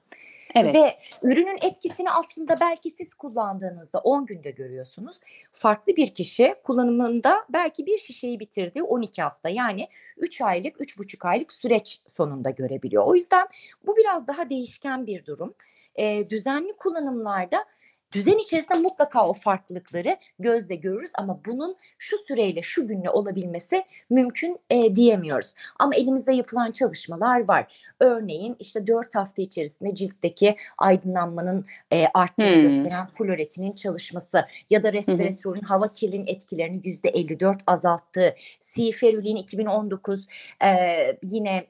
Evet. 0.55 0.75
Ve 0.75 0.99
ürünün 1.23 1.59
etkisini 1.62 2.11
aslında 2.11 2.61
belki 2.61 2.91
siz 2.91 3.15
kullandığınızda 3.15 3.99
10 3.99 4.27
günde 4.27 4.51
görüyorsunuz. 4.51 5.21
Farklı 5.53 5.97
bir 5.97 6.15
kişi 6.15 6.55
kullanımında 6.65 7.45
belki 7.49 7.87
bir 7.87 7.99
şişeyi 7.99 8.41
bitirdi 8.41 8.83
12 8.83 9.23
hafta 9.23 9.49
yani 9.49 9.88
3 10.17 10.41
aylık 10.41 10.77
3,5 10.77 11.29
aylık 11.29 11.53
süreç 11.53 12.01
sonunda 12.09 12.51
görebiliyor. 12.51 13.05
O 13.07 13.15
yüzden 13.15 13.49
bu 13.87 13.97
biraz 13.97 14.27
daha 14.27 14.51
değişken 14.51 15.07
bir 15.07 15.27
durum. 15.27 15.55
E, 15.95 16.31
düzenli 16.31 16.77
kullanımlarda 16.77 17.65
düzen 18.12 18.38
içerisinde 18.38 18.79
mutlaka 18.79 19.29
o 19.29 19.33
farklılıkları 19.33 20.16
gözle 20.38 20.75
görürüz 20.75 21.11
ama 21.14 21.40
bunun 21.46 21.77
şu 21.98 22.16
süreyle 22.18 22.62
şu 22.62 22.88
günle 22.88 23.11
olabilmesi 23.11 23.85
mümkün 24.11 24.61
e, 24.70 24.96
diyemiyoruz. 24.96 25.55
Ama 25.79 25.94
elimizde 25.94 26.33
yapılan 26.33 26.70
çalışmalar 26.70 27.48
var. 27.48 27.92
Örneğin 28.01 28.57
işte 28.59 28.87
4 28.87 29.14
hafta 29.14 29.42
içerisinde 29.42 29.94
ciltteki 29.94 30.57
aydınlanmanın 30.79 31.66
e, 31.92 32.07
arttığını 32.14 32.55
hmm. 32.55 32.62
gösteren 32.62 33.07
floretinin 33.07 33.72
çalışması 33.72 34.46
ya 34.70 34.83
da 34.83 34.92
resveratrolün 34.92 35.61
hmm. 35.61 35.68
hava 35.68 35.92
kirliliğinin 35.92 36.27
etkilerini 36.27 36.81
%54 36.81 37.59
azalttığı, 37.66 38.35
siferülin 38.61 39.37
2019 39.37 40.27
e, 40.64 41.18
yine 41.22 41.66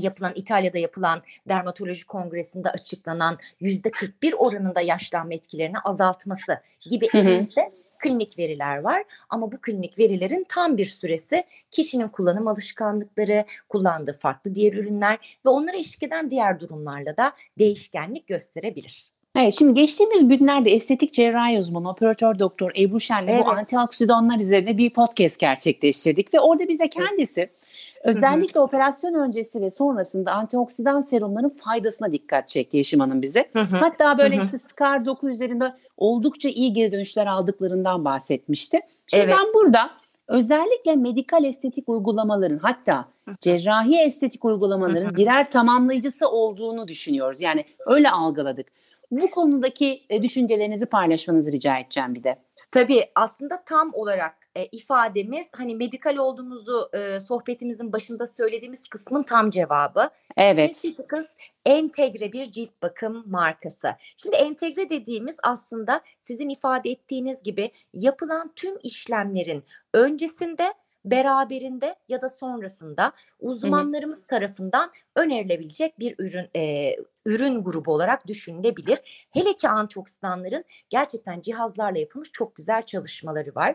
yapılan 0.00 0.32
İtalya'da 0.34 0.78
yapılan 0.78 1.22
dermatoloji 1.48 2.06
kongresinde 2.06 2.70
açıklanan 2.70 3.38
yüzde 3.60 3.90
41 3.90 4.32
oranında 4.38 4.80
yaşlanma 4.80 5.34
etkilerini 5.34 5.78
azaltması 5.78 6.60
gibi 6.90 7.08
elimizde 7.14 7.72
klinik 7.98 8.38
veriler 8.38 8.78
var 8.78 9.04
ama 9.28 9.52
bu 9.52 9.60
klinik 9.60 9.98
verilerin 9.98 10.46
tam 10.48 10.76
bir 10.76 10.84
süresi 10.84 11.44
kişinin 11.70 12.08
kullanım 12.08 12.48
alışkanlıkları, 12.48 13.44
kullandığı 13.68 14.12
farklı 14.12 14.54
diğer 14.54 14.72
ürünler 14.72 15.38
ve 15.46 15.48
onlara 15.48 15.76
eşlik 15.76 16.02
eden 16.02 16.30
diğer 16.30 16.60
durumlarla 16.60 17.16
da 17.16 17.32
değişkenlik 17.58 18.26
gösterebilir. 18.26 19.08
Evet 19.36 19.54
şimdi 19.54 19.74
geçtiğimiz 19.74 20.28
günlerde 20.28 20.70
estetik 20.70 21.12
cerrahi 21.12 21.58
uzmanı 21.58 21.90
operatör 21.90 22.38
doktor 22.38 22.72
Ebru 22.78 23.00
Şen'le 23.00 23.28
evet. 23.28 23.46
bu 23.46 23.50
antioksidanlar 23.50 24.38
üzerine 24.38 24.78
bir 24.78 24.90
podcast 24.90 25.38
gerçekleştirdik 25.38 26.34
ve 26.34 26.40
orada 26.40 26.68
bize 26.68 26.88
kendisi 26.88 27.40
evet 27.40 27.67
Özellikle 28.04 28.54
hı 28.54 28.60
hı. 28.60 28.64
operasyon 28.64 29.14
öncesi 29.14 29.60
ve 29.60 29.70
sonrasında 29.70 30.32
antioksidan 30.32 31.00
serumların 31.00 31.48
faydasına 31.48 32.12
dikkat 32.12 32.48
çekti 32.48 32.76
Yeşim 32.76 33.00
Hanım 33.00 33.22
bize. 33.22 33.50
Hı 33.52 33.60
hı. 33.60 33.76
Hatta 33.76 34.18
böyle 34.18 34.36
hı 34.36 34.40
hı. 34.40 34.44
işte 34.44 34.58
skar 34.58 35.04
doku 35.04 35.30
üzerinde 35.30 35.74
oldukça 35.96 36.48
iyi 36.48 36.72
geri 36.72 36.92
dönüşler 36.92 37.26
aldıklarından 37.26 38.04
bahsetmişti. 38.04 38.80
Şimdi 39.06 39.24
evet. 39.24 39.34
ben 39.38 39.54
burada 39.54 39.90
özellikle 40.28 40.96
medikal 40.96 41.44
estetik 41.44 41.88
uygulamaların 41.88 42.58
hatta 42.58 43.08
cerrahi 43.40 43.96
estetik 44.06 44.44
uygulamaların 44.44 45.16
birer 45.16 45.50
tamamlayıcısı 45.50 46.28
olduğunu 46.28 46.88
düşünüyoruz. 46.88 47.40
Yani 47.40 47.64
öyle 47.86 48.10
algıladık. 48.10 48.66
Bu 49.10 49.30
konudaki 49.30 50.02
e, 50.10 50.22
düşüncelerinizi 50.22 50.86
paylaşmanızı 50.86 51.52
rica 51.52 51.78
edeceğim 51.78 52.14
bir 52.14 52.22
de. 52.22 52.38
Tabii 52.70 53.04
aslında 53.14 53.62
tam 53.66 53.94
olarak 53.94 54.34
e, 54.58 54.68
ifademiz 54.72 55.48
hani 55.56 55.76
medikal 55.76 56.16
olduğumuzu 56.16 56.90
e, 56.92 57.20
sohbetimizin 57.20 57.92
başında 57.92 58.26
söylediğimiz 58.26 58.88
kısmın 58.88 59.22
tam 59.22 59.50
cevabı. 59.50 60.10
Evet. 60.36 60.76
Syntheticals 60.76 61.26
entegre 61.66 62.32
bir 62.32 62.50
cilt 62.50 62.70
bakım 62.82 63.24
markası. 63.26 63.94
Şimdi 64.16 64.36
entegre 64.36 64.90
dediğimiz 64.90 65.36
aslında 65.42 66.00
sizin 66.20 66.48
ifade 66.48 66.90
ettiğiniz 66.90 67.42
gibi 67.42 67.70
yapılan 67.94 68.52
tüm 68.56 68.78
işlemlerin 68.82 69.64
öncesinde 69.94 70.74
beraberinde 71.04 71.96
ya 72.08 72.20
da 72.20 72.28
sonrasında 72.28 73.12
uzmanlarımız 73.40 74.18
hı 74.18 74.22
hı. 74.22 74.26
tarafından 74.26 74.90
önerilebilecek 75.16 75.98
bir 75.98 76.14
ürün 76.18 76.48
e, 76.56 76.92
ürün 77.28 77.64
grubu 77.64 77.92
olarak 77.92 78.26
düşünülebilir. 78.26 79.28
Hele 79.32 79.56
ki 79.56 79.68
antioksidanların 79.68 80.64
gerçekten 80.90 81.40
cihazlarla 81.40 81.98
yapılmış 81.98 82.32
çok 82.32 82.56
güzel 82.56 82.82
çalışmaları 82.82 83.54
var. 83.54 83.74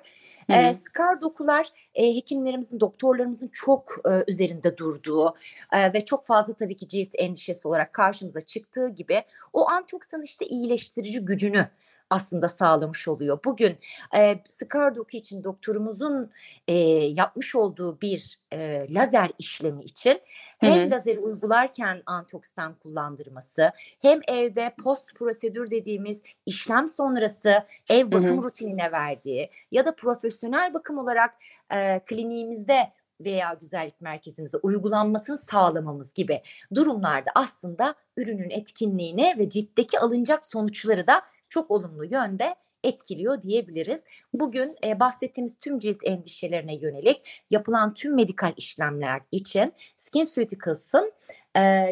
Hı 0.51 0.53
E, 0.53 0.73
skar 0.73 1.21
dokular 1.21 1.67
e, 1.95 2.15
hekimlerimizin, 2.15 2.79
doktorlarımızın 2.79 3.47
çok 3.47 3.95
e, 4.05 4.31
üzerinde 4.31 4.77
durduğu 4.77 5.35
e, 5.73 5.93
ve 5.93 6.05
çok 6.05 6.25
fazla 6.25 6.53
tabii 6.53 6.75
ki 6.75 6.87
cilt 6.87 7.09
endişesi 7.17 7.67
olarak 7.67 7.93
karşımıza 7.93 8.41
çıktığı 8.41 8.89
gibi 8.89 9.23
o 9.53 9.69
antioksidan 9.69 10.21
işte 10.21 10.45
iyileştirici 10.45 11.25
gücünü 11.25 11.67
aslında 12.13 12.47
sağlamış 12.47 13.07
oluyor. 13.07 13.39
Bugün 13.45 13.77
e, 14.15 14.39
skar 14.49 14.95
doku 14.95 15.17
için 15.17 15.43
doktorumuzun 15.43 16.31
e, 16.67 16.73
yapmış 16.93 17.55
olduğu 17.55 18.01
bir 18.01 18.39
e, 18.53 18.87
lazer 18.93 19.29
işlemi 19.39 19.83
için 19.83 20.21
hem 20.57 20.77
Hı-hı. 20.77 20.91
lazer 20.91 21.17
uygularken 21.17 22.01
antioksidan 22.05 22.75
kullandırması 22.75 23.71
hem 24.01 24.19
evde 24.27 24.75
post 24.83 25.15
prosedür 25.15 25.71
dediğimiz 25.71 26.21
işlem 26.45 26.87
sonrası 26.87 27.63
ev 27.89 28.11
bakım 28.11 28.37
Hı-hı. 28.37 28.43
rutinine 28.43 28.91
verdiği 28.91 29.49
ya 29.71 29.85
da 29.85 29.95
profesyonel 29.95 30.73
bakım 30.73 30.97
olarak 30.97 31.35
e, 31.73 31.99
kliniğimizde 31.99 32.91
veya 33.21 33.53
güzellik 33.53 34.01
merkezimizde 34.01 34.57
uygulanmasını 34.57 35.37
sağlamamız 35.37 36.13
gibi 36.13 36.41
durumlarda 36.75 37.31
aslında 37.35 37.95
ürünün 38.17 38.49
etkinliğine 38.49 39.37
ve 39.37 39.49
ciltteki 39.49 39.99
alınacak 39.99 40.45
sonuçları 40.45 41.07
da 41.07 41.21
çok 41.53 41.71
olumlu 41.71 42.05
yönde 42.05 42.55
etkiliyor 42.83 43.41
diyebiliriz. 43.41 44.03
Bugün 44.33 44.75
e, 44.85 44.99
bahsettiğimiz 44.99 45.59
tüm 45.59 45.79
cilt 45.79 45.97
endişelerine 46.03 46.75
yönelik 46.75 47.43
yapılan 47.49 47.93
tüm 47.93 48.15
medikal 48.15 48.53
işlemler 48.57 49.21
için 49.31 49.73
SkinCeuticals'ın 49.95 51.13
e, 51.57 51.91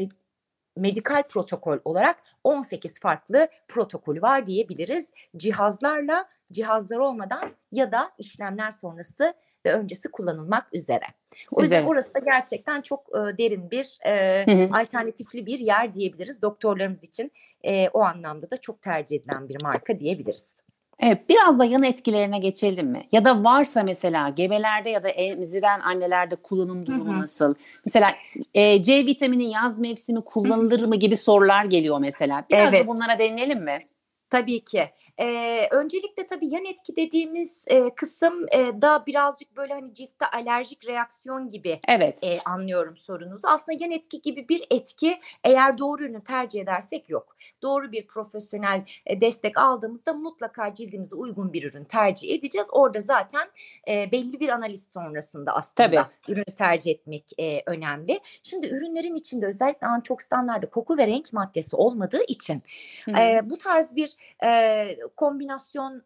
medikal 0.78 1.24
protokol 1.24 1.78
olarak 1.86 2.24
18 2.43 3.00
farklı 3.00 3.47
protokolü 3.67 4.21
var 4.21 4.47
diyebiliriz. 4.47 5.10
Cihazlarla, 5.38 6.30
cihazlar 6.51 6.97
olmadan 6.97 7.49
ya 7.71 7.91
da 7.91 8.11
işlemler 8.17 8.71
sonrası 8.71 9.33
ve 9.65 9.73
öncesi 9.73 10.11
kullanılmak 10.11 10.67
üzere. 10.73 11.05
O 11.51 11.61
yüzden 11.61 11.79
Güzel. 11.79 11.91
orası 11.91 12.13
da 12.13 12.19
gerçekten 12.19 12.81
çok 12.81 13.09
e, 13.09 13.37
derin 13.37 13.71
bir 13.71 13.97
e, 14.05 14.45
hı 14.45 14.51
hı. 14.51 14.69
alternatifli 14.79 15.45
bir 15.45 15.59
yer 15.59 15.93
diyebiliriz. 15.93 16.41
Doktorlarımız 16.41 17.03
için 17.03 17.31
e, 17.63 17.89
o 17.89 18.01
anlamda 18.01 18.51
da 18.51 18.57
çok 18.57 18.81
tercih 18.81 19.15
edilen 19.15 19.49
bir 19.49 19.63
marka 19.63 19.99
diyebiliriz. 19.99 20.49
Evet, 21.03 21.29
biraz 21.29 21.59
da 21.59 21.65
yan 21.65 21.83
etkilerine 21.83 22.39
geçelim 22.39 22.87
mi? 22.87 23.03
Ya 23.11 23.25
da 23.25 23.43
varsa 23.43 23.83
mesela 23.83 24.29
gebelerde 24.29 24.89
ya 24.89 25.03
da 25.03 25.09
emziren 25.09 25.79
annelerde 25.79 26.35
kullanım 26.35 26.85
durumu 26.85 27.13
Hı-hı. 27.13 27.19
nasıl? 27.19 27.55
Mesela 27.85 28.11
e, 28.53 28.81
C 28.81 29.05
vitamini 29.05 29.51
yaz 29.51 29.79
mevsimi 29.79 30.21
kullanılır 30.21 30.83
mı 30.83 30.95
gibi 30.95 31.17
sorular 31.17 31.65
geliyor 31.65 31.99
mesela. 31.99 32.45
Biraz 32.49 32.73
evet. 32.73 32.83
da 32.83 32.87
bunlara 32.87 33.19
değinelim 33.19 33.63
mi? 33.63 33.79
Tabii 34.29 34.63
ki. 34.63 34.83
Ee, 35.19 35.67
öncelikle 35.71 36.26
tabii 36.26 36.54
yan 36.54 36.65
etki 36.65 36.95
dediğimiz 36.95 37.65
e, 37.67 37.89
kısım 37.95 38.45
e, 38.52 38.82
da 38.82 39.06
birazcık 39.06 39.58
böyle 39.58 39.74
hani 39.74 39.93
ciltte 39.93 40.26
alerjik 40.26 40.88
reaksiyon 40.88 41.50
gibi 41.50 41.80
evet. 41.88 42.24
e, 42.24 42.39
anlıyorum 42.45 42.97
sorunuzu. 42.97 43.47
Aslında 43.47 43.78
yan 43.82 43.91
etki 43.91 44.21
gibi 44.21 44.50
bir 44.50 44.67
etki 44.71 45.19
eğer 45.43 45.78
doğru 45.78 46.04
ürünü 46.04 46.24
tercih 46.24 46.62
edersek 46.62 47.10
yok. 47.10 47.36
Doğru 47.62 47.91
bir 47.91 48.08
profesyonel 48.08 48.86
e, 49.06 49.21
destek 49.21 49.58
aldığımızda 49.58 50.13
mutlaka 50.13 50.74
cildimize 50.74 51.15
uygun 51.15 51.54
bir 51.54 51.63
ürün 51.71 51.84
tercih 51.84 52.36
edeceğiz. 52.36 52.67
Orada 52.71 53.00
zaten 53.00 53.47
e, 53.88 54.12
belli 54.12 54.39
bir 54.39 54.50
analiz 54.50 54.91
sonrasında 54.91 55.52
aslında 55.56 55.88
tabii. 55.88 56.34
ürünü 56.34 56.56
tercih 56.56 56.91
etmek 56.91 57.39
e, 57.39 57.62
önemli. 57.65 58.19
Şimdi 58.43 58.67
ürünlerin 58.67 59.15
içinde 59.15 59.45
özellikle 59.45 59.88
antioksidanlarda 59.88 60.69
koku 60.69 60.97
ve 60.97 61.08
renk 61.08 61.34
maddesi 61.34 61.76
olmadığı 61.76 62.24
için 62.28 62.62
e, 63.19 63.50
bu 63.50 63.58
tarz 63.58 63.95
bir 63.95 64.15
e, 64.43 64.97
kombinasyon 65.09 66.03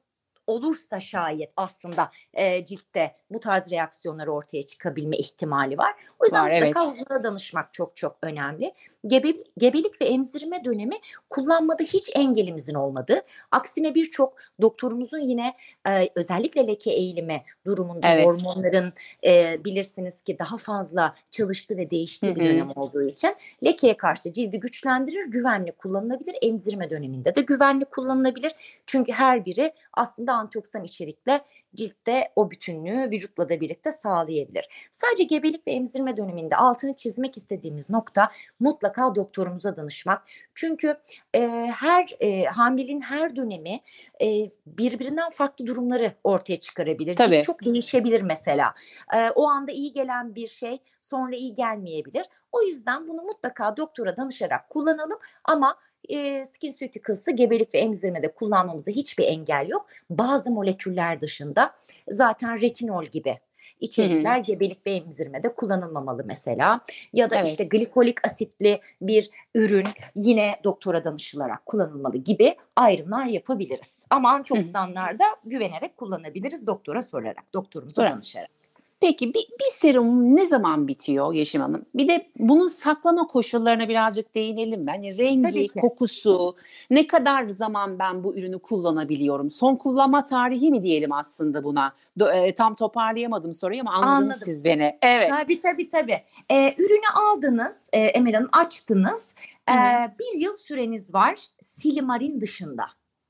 olursa 0.48 1.00
şayet 1.00 1.52
aslında 1.58 2.12
e, 2.34 2.66
ciltte 2.66 3.16
bu 3.30 3.40
tarz 3.40 3.72
reaksiyonlar 3.72 4.28
ortaya 4.28 4.64
çıkabilme 4.64 5.18
ihtimali 5.18 5.78
var. 5.78 5.94
O 6.20 6.26
yüzden 6.26 6.46
var, 6.46 6.52
mutlaka 6.52 6.84
evet. 6.84 6.94
uzmana 6.94 7.24
danışmak 7.24 7.74
çok 7.74 7.96
çok 7.96 8.18
önemli. 8.22 8.74
Gebe, 9.06 9.34
gebelik 9.58 10.02
ve 10.02 10.06
emzirme 10.06 10.66
dönemi 10.66 10.96
kullanmada 11.30 11.84
hiç 11.84 12.16
engelimizin 12.16 12.74
olmadığı. 12.74 13.22
Aksine 13.52 13.96
birçok 13.96 14.34
doktorumuzun 14.62 15.20
yine 15.20 15.54
e, 15.88 16.10
özellikle 16.16 16.68
leke 16.68 16.92
eğilimi 16.92 17.42
durumunda 17.66 18.08
evet. 18.08 18.26
hormonların 18.26 18.94
e, 19.26 19.64
bilirsiniz 19.66 20.22
ki 20.22 20.40
daha 20.40 20.58
fazla 20.58 21.16
çalıştı 21.32 21.78
ve 21.78 21.90
değiştiği 21.90 22.36
bir 22.36 22.46
dönem 22.46 22.72
olduğu 22.76 23.04
için 23.04 23.36
lekeye 23.66 23.98
karşı 23.98 24.34
cildi 24.34 24.60
güçlendirir, 24.60 25.26
güvenli 25.26 25.72
kullanılabilir. 25.72 26.36
Emzirme 26.42 26.90
döneminde 26.90 27.36
de 27.36 27.42
güvenli 27.42 27.86
kullanılabilir. 27.86 28.52
Çünkü 28.86 29.12
her 29.12 29.46
biri 29.46 29.74
aslında 29.94 30.35
antioksidan 30.36 30.84
içerikle 30.84 31.42
ciltte 31.76 32.32
o 32.36 32.52
bütünlüğü 32.52 33.12
vücutla 33.12 33.50
da 33.50 33.62
birlikte 33.62 33.92
sağlayabilir. 33.92 34.66
Sadece 34.92 35.24
gebelik 35.24 35.68
ve 35.68 35.72
emzirme 35.72 36.18
döneminde 36.18 36.56
altını 36.56 36.96
çizmek 36.96 37.38
istediğimiz 37.38 37.90
nokta 37.90 38.32
mutlaka 38.60 39.16
doktorumuza 39.16 39.76
danışmak. 39.76 40.24
Çünkü 40.54 40.98
e, 41.36 41.72
her 41.76 42.16
e, 42.20 42.46
hamileliğin 42.46 43.02
her 43.02 43.36
dönemi 43.36 43.82
e, 44.22 44.52
birbirinden 44.66 45.30
farklı 45.30 45.68
durumları 45.68 46.12
ortaya 46.24 46.60
çıkarabilir. 46.60 47.16
Tabii. 47.16 47.36
Cilt 47.36 47.46
çok 47.46 47.66
değişebilir 47.66 48.22
mesela. 48.22 48.74
E, 49.14 49.30
o 49.30 49.50
anda 49.50 49.72
iyi 49.72 49.94
gelen 49.94 50.36
bir 50.36 50.48
şey 50.48 50.80
sonra 51.02 51.36
iyi 51.36 51.54
gelmeyebilir. 51.54 52.26
O 52.52 52.62
yüzden 52.62 53.08
bunu 53.08 53.22
mutlaka 53.22 53.78
doktora 53.78 54.18
danışarak 54.18 54.70
kullanalım 54.70 55.20
ama 55.44 55.76
e, 56.10 56.46
SkinCeuticals'ı 56.46 57.32
gebelik 57.32 57.74
ve 57.74 57.80
emzirmede 57.80 58.32
kullanmamızda 58.32 58.92
hiçbir 58.92 59.24
engel 59.24 59.68
yok. 59.70 59.86
Bazı 60.10 60.52
moleküller 60.52 61.22
dışında 61.22 61.72
zaten 62.10 62.62
retinol 62.62 63.04
gibi 63.04 63.40
içerikler 63.80 64.36
Hı-hı. 64.36 64.44
gebelik 64.44 64.88
ve 64.88 64.92
emzirmede 64.92 65.54
kullanılmamalı 65.54 66.24
mesela. 66.26 66.82
Ya 67.14 67.30
da 67.30 67.36
evet. 67.36 67.48
işte 67.48 67.64
glikolik 67.64 68.28
asitli 68.28 68.80
bir 69.02 69.30
ürün 69.56 69.88
yine 70.16 70.56
doktora 70.64 71.04
danışılarak 71.04 71.66
kullanılmalı 71.66 72.18
gibi 72.18 72.56
ayrımlar 72.76 73.26
yapabiliriz. 73.26 74.08
Ama 74.10 74.30
antioksidanlarda 74.30 75.24
güvenerek 75.46 75.98
kullanabiliriz 75.98 76.68
doktora 76.68 77.02
sorarak, 77.02 77.54
doktorumuza 77.54 78.04
danışarak. 78.04 78.65
Peki 79.06 79.34
bir, 79.34 79.48
bir 79.60 79.72
serum 79.72 80.36
ne 80.36 80.48
zaman 80.48 80.88
bitiyor 80.88 81.34
Yeşim 81.34 81.62
Hanım? 81.62 81.86
Bir 81.96 82.08
de 82.08 82.28
bunun 82.40 82.68
saklama 82.68 83.28
koşullarına 83.28 83.90
birazcık 83.90 84.36
değinelim. 84.36 84.88
Yani 84.88 85.18
rengi, 85.18 85.68
kokusu, 85.68 86.56
ne 86.90 87.08
kadar 87.08 87.48
zaman 87.48 88.00
ben 88.00 88.24
bu 88.24 88.38
ürünü 88.38 88.60
kullanabiliyorum? 88.60 89.52
Son 89.52 89.76
kullanma 89.76 90.26
tarihi 90.26 90.72
mi 90.72 90.84
diyelim 90.84 91.12
aslında 91.12 91.64
buna? 91.64 91.94
Do, 92.20 92.30
e, 92.30 92.56
tam 92.56 92.76
toparlayamadım 92.76 93.54
soruyu 93.54 93.82
ama 93.82 93.94
anladınız 93.94 94.24
Anladım. 94.24 94.42
siz 94.46 94.64
beni. 94.64 94.98
Evet. 95.02 95.30
Tabii 95.30 95.60
tabii 95.60 95.90
tabii. 95.90 96.22
Ee, 96.52 96.76
ürünü 96.78 97.08
aldınız, 97.16 97.76
e, 97.94 98.00
Emel 98.00 98.34
Hanım 98.34 98.50
açtınız. 98.54 99.28
Ee, 99.70 99.74
bir 100.20 100.40
yıl 100.40 100.54
süreniz 100.54 101.14
var 101.14 101.36
Silimarin 101.62 102.42
dışında. 102.42 102.86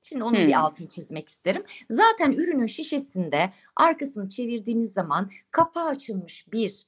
Şimdi 0.10 0.24
onun 0.24 0.40
hmm. 0.40 0.48
bir 0.48 0.60
altını 0.60 0.88
çizmek 0.88 1.30
isterim. 1.30 1.64
Zaten 1.90 2.32
ürünün 2.32 2.66
şişesinde 2.66 3.50
arkasını 3.76 4.30
çevirdiğiniz 4.30 4.94
zaman 4.94 5.32
kapağı 5.52 5.88
açılmış 5.88 6.52
bir 6.52 6.86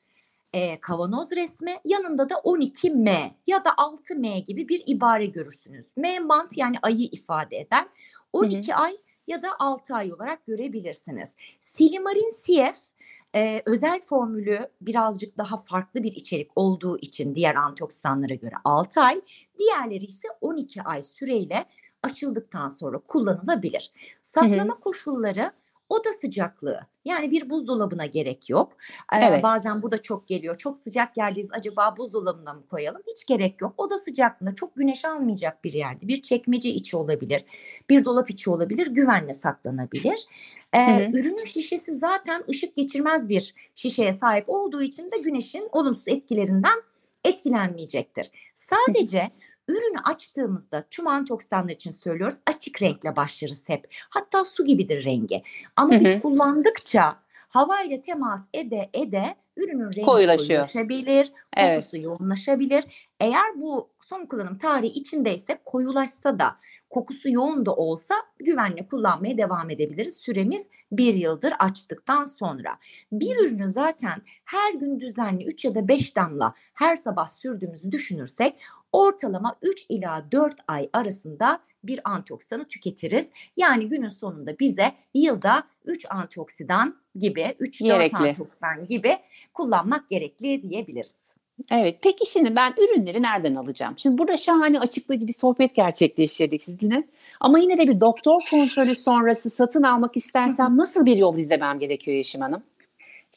e, 0.53 0.79
kavanoz 0.79 1.31
resmi 1.31 1.77
yanında 1.85 2.29
da 2.29 2.33
12M 2.33 3.31
ya 3.47 3.65
da 3.65 3.69
6M 3.69 4.45
gibi 4.45 4.69
bir 4.69 4.83
ibare 4.85 5.25
görürsünüz. 5.25 5.85
M 5.97 6.19
mant 6.19 6.57
yani 6.57 6.75
ayı 6.81 7.09
ifade 7.11 7.57
eder. 7.57 7.85
12 8.33 8.67
hmm. 8.67 8.81
ay 8.81 8.97
ya 9.27 9.41
da 9.41 9.49
6 9.59 9.95
ay 9.95 10.13
olarak 10.13 10.45
görebilirsiniz. 10.45 11.33
Silimarin 11.59 12.31
CF 12.45 12.97
e, 13.35 13.61
özel 13.65 14.01
formülü 14.01 14.59
birazcık 14.81 15.37
daha 15.37 15.57
farklı 15.57 16.03
bir 16.03 16.13
içerik 16.13 16.51
olduğu 16.55 16.97
için 16.97 17.35
diğer 17.35 17.55
antioksidanlara 17.55 18.33
göre 18.33 18.55
6 18.63 19.01
ay, 19.01 19.21
diğerleri 19.59 20.05
ise 20.05 20.27
12 20.41 20.81
ay 20.81 21.03
süreyle 21.03 21.65
açıldıktan 22.03 22.67
sonra 22.67 22.97
kullanılabilir. 22.97 23.91
Saklama 24.21 24.73
Hı-hı. 24.73 24.79
koşulları 24.79 25.51
oda 25.89 26.13
sıcaklığı 26.21 26.79
yani 27.05 27.31
bir 27.31 27.49
buzdolabına 27.49 28.05
gerek 28.05 28.49
yok. 28.49 28.73
Ee, 29.13 29.17
evet. 29.17 29.43
Bazen 29.43 29.81
bu 29.81 29.91
da 29.91 30.01
çok 30.01 30.27
geliyor. 30.27 30.57
Çok 30.57 30.77
sıcak 30.77 31.17
yerdeyiz 31.17 31.49
acaba 31.51 31.97
buzdolabına 31.97 32.53
mı 32.53 32.63
koyalım? 32.69 33.01
Hiç 33.07 33.25
gerek 33.25 33.61
yok. 33.61 33.73
Oda 33.77 33.97
sıcaklığında 33.97 34.55
çok 34.55 34.75
güneş 34.75 35.05
almayacak 35.05 35.63
bir 35.63 35.73
yerde. 35.73 36.07
Bir 36.07 36.21
çekmece 36.21 36.69
içi 36.69 36.97
olabilir. 36.97 37.45
Bir 37.89 38.05
dolap 38.05 38.29
içi 38.29 38.49
olabilir. 38.49 38.87
Güvenle 38.87 39.33
saklanabilir. 39.33 40.25
Ee, 40.73 41.11
ürünün 41.13 41.45
şişesi 41.45 41.93
zaten 41.93 42.43
ışık 42.49 42.75
geçirmez 42.75 43.29
bir 43.29 43.55
şişeye 43.75 44.13
sahip 44.13 44.49
olduğu 44.49 44.81
için 44.81 45.03
de 45.03 45.15
güneşin 45.23 45.69
olumsuz 45.71 46.07
etkilerinden 46.07 46.81
etkilenmeyecektir. 47.23 48.31
Sadece 48.55 49.19
Hı-hı 49.19 49.46
Ürünü 49.67 49.97
açtığımızda 50.03 50.83
tüm 50.91 51.07
antioksidanlar 51.07 51.73
için 51.73 51.91
söylüyoruz 51.91 52.37
açık 52.45 52.81
renkle 52.81 53.15
başlarız 53.15 53.69
hep. 53.69 53.87
Hatta 54.09 54.45
su 54.45 54.65
gibidir 54.65 55.05
rengi. 55.05 55.43
Ama 55.75 55.93
Hı-hı. 55.93 55.99
biz 55.99 56.21
kullandıkça 56.21 57.15
havayla 57.49 58.01
temas 58.01 58.41
ede 58.53 58.89
ede 58.93 59.35
ürünün 59.57 59.85
rengi 59.85 60.01
koyulaşabilir, 60.01 61.31
evet. 61.57 61.83
kokusu 61.83 61.97
yoğunlaşabilir. 61.97 63.09
Eğer 63.19 63.61
bu 63.61 63.89
son 64.01 64.25
kullanım 64.25 64.57
tarihi 64.57 64.91
içindeyse 64.91 65.61
koyulaşsa 65.65 66.39
da 66.39 66.57
kokusu 66.89 67.29
yoğun 67.29 67.65
da 67.65 67.75
olsa 67.75 68.15
güvenle 68.39 68.87
kullanmaya 68.87 69.37
devam 69.37 69.69
edebiliriz. 69.69 70.17
Süremiz 70.17 70.67
bir 70.91 71.13
yıldır 71.13 71.53
açtıktan 71.59 72.23
sonra. 72.23 72.77
Bir 73.11 73.37
ürünü 73.37 73.67
zaten 73.67 74.21
her 74.45 74.73
gün 74.73 74.99
düzenli 74.99 75.45
3 75.45 75.65
ya 75.65 75.75
da 75.75 75.87
5 75.87 76.15
damla 76.15 76.53
her 76.73 76.95
sabah 76.95 77.27
sürdüğümüzü 77.27 77.91
düşünürsek 77.91 78.55
ortalama 78.91 79.55
3 79.61 79.85
ila 79.89 80.25
4 80.31 80.55
ay 80.67 80.89
arasında 80.93 81.59
bir 81.83 81.99
antioksidanı 82.03 82.67
tüketiriz. 82.67 83.29
Yani 83.57 83.89
günün 83.89 84.07
sonunda 84.07 84.59
bize 84.59 84.91
yılda 85.13 85.63
3 85.85 86.05
antioksidan 86.09 86.95
gibi 87.15 87.41
3-4 87.41 88.15
antioksidan 88.15 88.87
gibi 88.87 89.17
kullanmak 89.53 90.09
gerekli 90.09 90.63
diyebiliriz. 90.63 91.27
Evet. 91.71 91.99
Peki 92.01 92.31
şimdi 92.31 92.55
ben 92.55 92.73
ürünleri 92.77 93.21
nereden 93.21 93.55
alacağım? 93.55 93.93
Şimdi 93.97 94.17
burada 94.17 94.37
şahane 94.37 94.79
açıklayıcı 94.79 95.27
bir 95.27 95.33
sohbet 95.33 95.75
gerçekleştirdik 95.75 96.63
sizinle. 96.63 97.07
Ama 97.39 97.59
yine 97.59 97.77
de 97.77 97.87
bir 97.87 98.01
doktor 98.01 98.41
kontrolü 98.51 98.95
sonrası 98.95 99.49
satın 99.49 99.83
almak 99.83 100.17
istersem 100.17 100.77
nasıl 100.77 101.05
bir 101.05 101.17
yol 101.17 101.37
izlemem 101.37 101.79
gerekiyor 101.79 102.17
Yeşim 102.17 102.41
Hanım? 102.41 102.63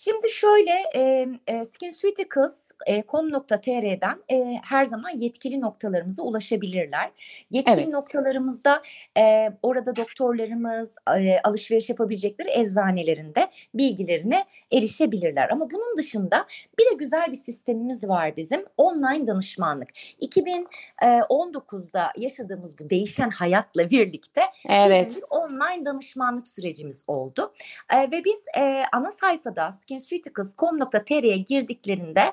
Şimdi 0.05 0.31
şöyle 0.31 0.83
e, 0.95 1.27
e, 1.47 1.65
skinceuticals.com.tr'den 1.65 4.23
e, 4.33 4.61
her 4.65 4.85
zaman 4.85 5.11
yetkili 5.11 5.61
noktalarımıza 5.61 6.23
ulaşabilirler. 6.23 7.11
Yetkili 7.51 7.75
evet. 7.75 7.89
noktalarımızda 7.89 8.83
e, 9.19 9.53
orada 9.63 9.97
doktorlarımız 9.97 10.95
e, 11.17 11.41
alışveriş 11.45 11.89
yapabilecekleri 11.89 12.51
eczanelerinde 12.51 13.51
bilgilerine 13.75 14.45
erişebilirler. 14.73 15.49
Ama 15.49 15.71
bunun 15.71 15.97
dışında 15.97 16.47
bir 16.79 16.85
de 16.85 16.95
güzel 16.99 17.27
bir 17.29 17.37
sistemimiz 17.37 18.09
var 18.09 18.37
bizim 18.37 18.65
online 18.77 19.27
danışmanlık. 19.27 19.89
2019'da 20.23 22.13
yaşadığımız 22.17 22.79
bu 22.79 22.91
değişen 22.91 23.31
hayatla 23.31 23.91
birlikte 23.91 24.43
evet. 24.69 25.17
bir 25.17 25.25
online 25.31 25.85
danışmanlık 25.85 26.49
sürecimiz 26.49 27.05
oldu. 27.07 27.53
E, 27.93 28.11
ve 28.11 28.25
biz 28.25 28.45
e, 28.59 28.85
ana 28.93 29.11
sayfada 29.11 29.73
skinceuticals.com.tr'ye 29.99 31.37
girdiklerinde 31.37 32.33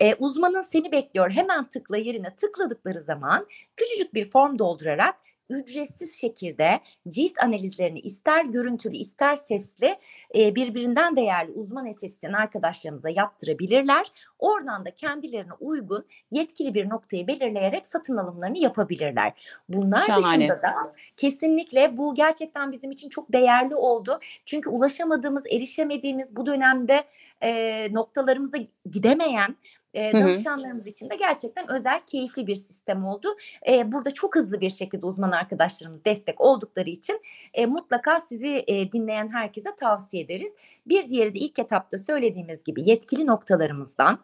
e, 0.00 0.14
uzmanın 0.14 0.62
seni 0.62 0.92
bekliyor. 0.92 1.30
Hemen 1.30 1.68
tıkla 1.68 1.96
yerine 1.96 2.34
tıkladıkları 2.34 3.00
zaman 3.00 3.46
küçücük 3.76 4.14
bir 4.14 4.30
form 4.30 4.58
doldurarak 4.58 5.14
ücretsiz 5.50 6.20
şekilde 6.20 6.80
cilt 7.08 7.32
analizlerini 7.42 8.00
ister 8.00 8.44
görüntülü 8.44 8.96
ister 8.96 9.36
sesli 9.36 9.96
e, 10.38 10.54
birbirinden 10.54 11.16
değerli 11.16 11.52
uzman 11.52 11.86
estetisyen 11.86 12.32
arkadaşlarımıza 12.32 13.10
yaptırabilirler. 13.10 14.06
Oradan 14.38 14.84
da 14.84 14.90
kendilerine 14.90 15.52
uygun 15.60 16.04
yetkili 16.30 16.74
bir 16.74 16.88
noktayı 16.88 17.26
belirleyerek 17.26 17.86
satın 17.86 18.16
alımlarını 18.16 18.58
yapabilirler. 18.58 19.32
Bunlar 19.68 20.06
Şahane. 20.06 20.38
dışında 20.38 20.62
da 20.62 20.72
kesinlikle 21.16 21.96
bu 21.96 22.14
gerçekten 22.14 22.72
bizim 22.72 22.90
için 22.90 23.08
çok 23.08 23.32
değerli 23.32 23.74
oldu. 23.74 24.20
Çünkü 24.44 24.70
ulaşamadığımız, 24.70 25.46
erişemediğimiz 25.46 26.36
bu 26.36 26.46
dönemde 26.46 27.04
e, 27.42 27.88
noktalarımıza 27.92 28.58
gidemeyen 28.92 29.56
e, 29.96 30.12
danışanlarımız 30.12 30.86
için 30.86 31.10
de 31.10 31.16
gerçekten 31.16 31.70
özel, 31.70 32.00
keyifli 32.06 32.46
bir 32.46 32.54
sistem 32.54 33.04
oldu. 33.04 33.28
E, 33.68 33.92
burada 33.92 34.10
çok 34.10 34.36
hızlı 34.36 34.60
bir 34.60 34.70
şekilde 34.70 35.06
uzman 35.06 35.30
arkadaşlarımız 35.30 36.04
destek 36.04 36.40
oldukları 36.40 36.90
için 36.90 37.22
e, 37.54 37.66
mutlaka 37.66 38.20
sizi 38.20 38.64
e, 38.66 38.92
dinleyen 38.92 39.28
herkese 39.28 39.76
tavsiye 39.76 40.22
ederiz. 40.22 40.54
Bir 40.86 41.08
diğeri 41.08 41.34
de 41.34 41.38
ilk 41.38 41.58
etapta 41.58 41.98
söylediğimiz 41.98 42.64
gibi 42.64 42.90
yetkili 42.90 43.26
noktalarımızdan 43.26 44.18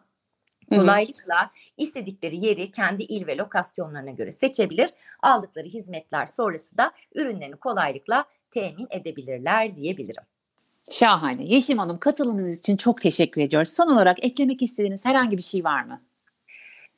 kolaylıkla 0.69 1.51
istedikleri 1.77 2.45
yeri 2.45 2.71
kendi 2.71 3.03
il 3.03 3.27
ve 3.27 3.37
lokasyonlarına 3.37 4.11
göre 4.11 4.31
seçebilir. 4.31 4.89
Aldıkları 5.21 5.67
hizmetler 5.67 6.25
sonrası 6.25 6.77
da 6.77 6.91
ürünlerini 7.15 7.55
kolaylıkla 7.55 8.25
temin 8.51 8.87
edebilirler 8.91 9.75
diyebilirim. 9.75 10.23
Şahane. 10.91 11.43
Yeşim 11.45 11.77
Hanım 11.77 11.97
katılımınız 11.97 12.59
için 12.59 12.77
çok 12.77 13.01
teşekkür 13.01 13.41
ediyoruz. 13.41 13.69
Son 13.69 13.87
olarak 13.87 14.25
eklemek 14.25 14.61
istediğiniz 14.61 15.05
herhangi 15.05 15.37
bir 15.37 15.43
şey 15.43 15.63
var 15.63 15.83
mı? 15.83 16.01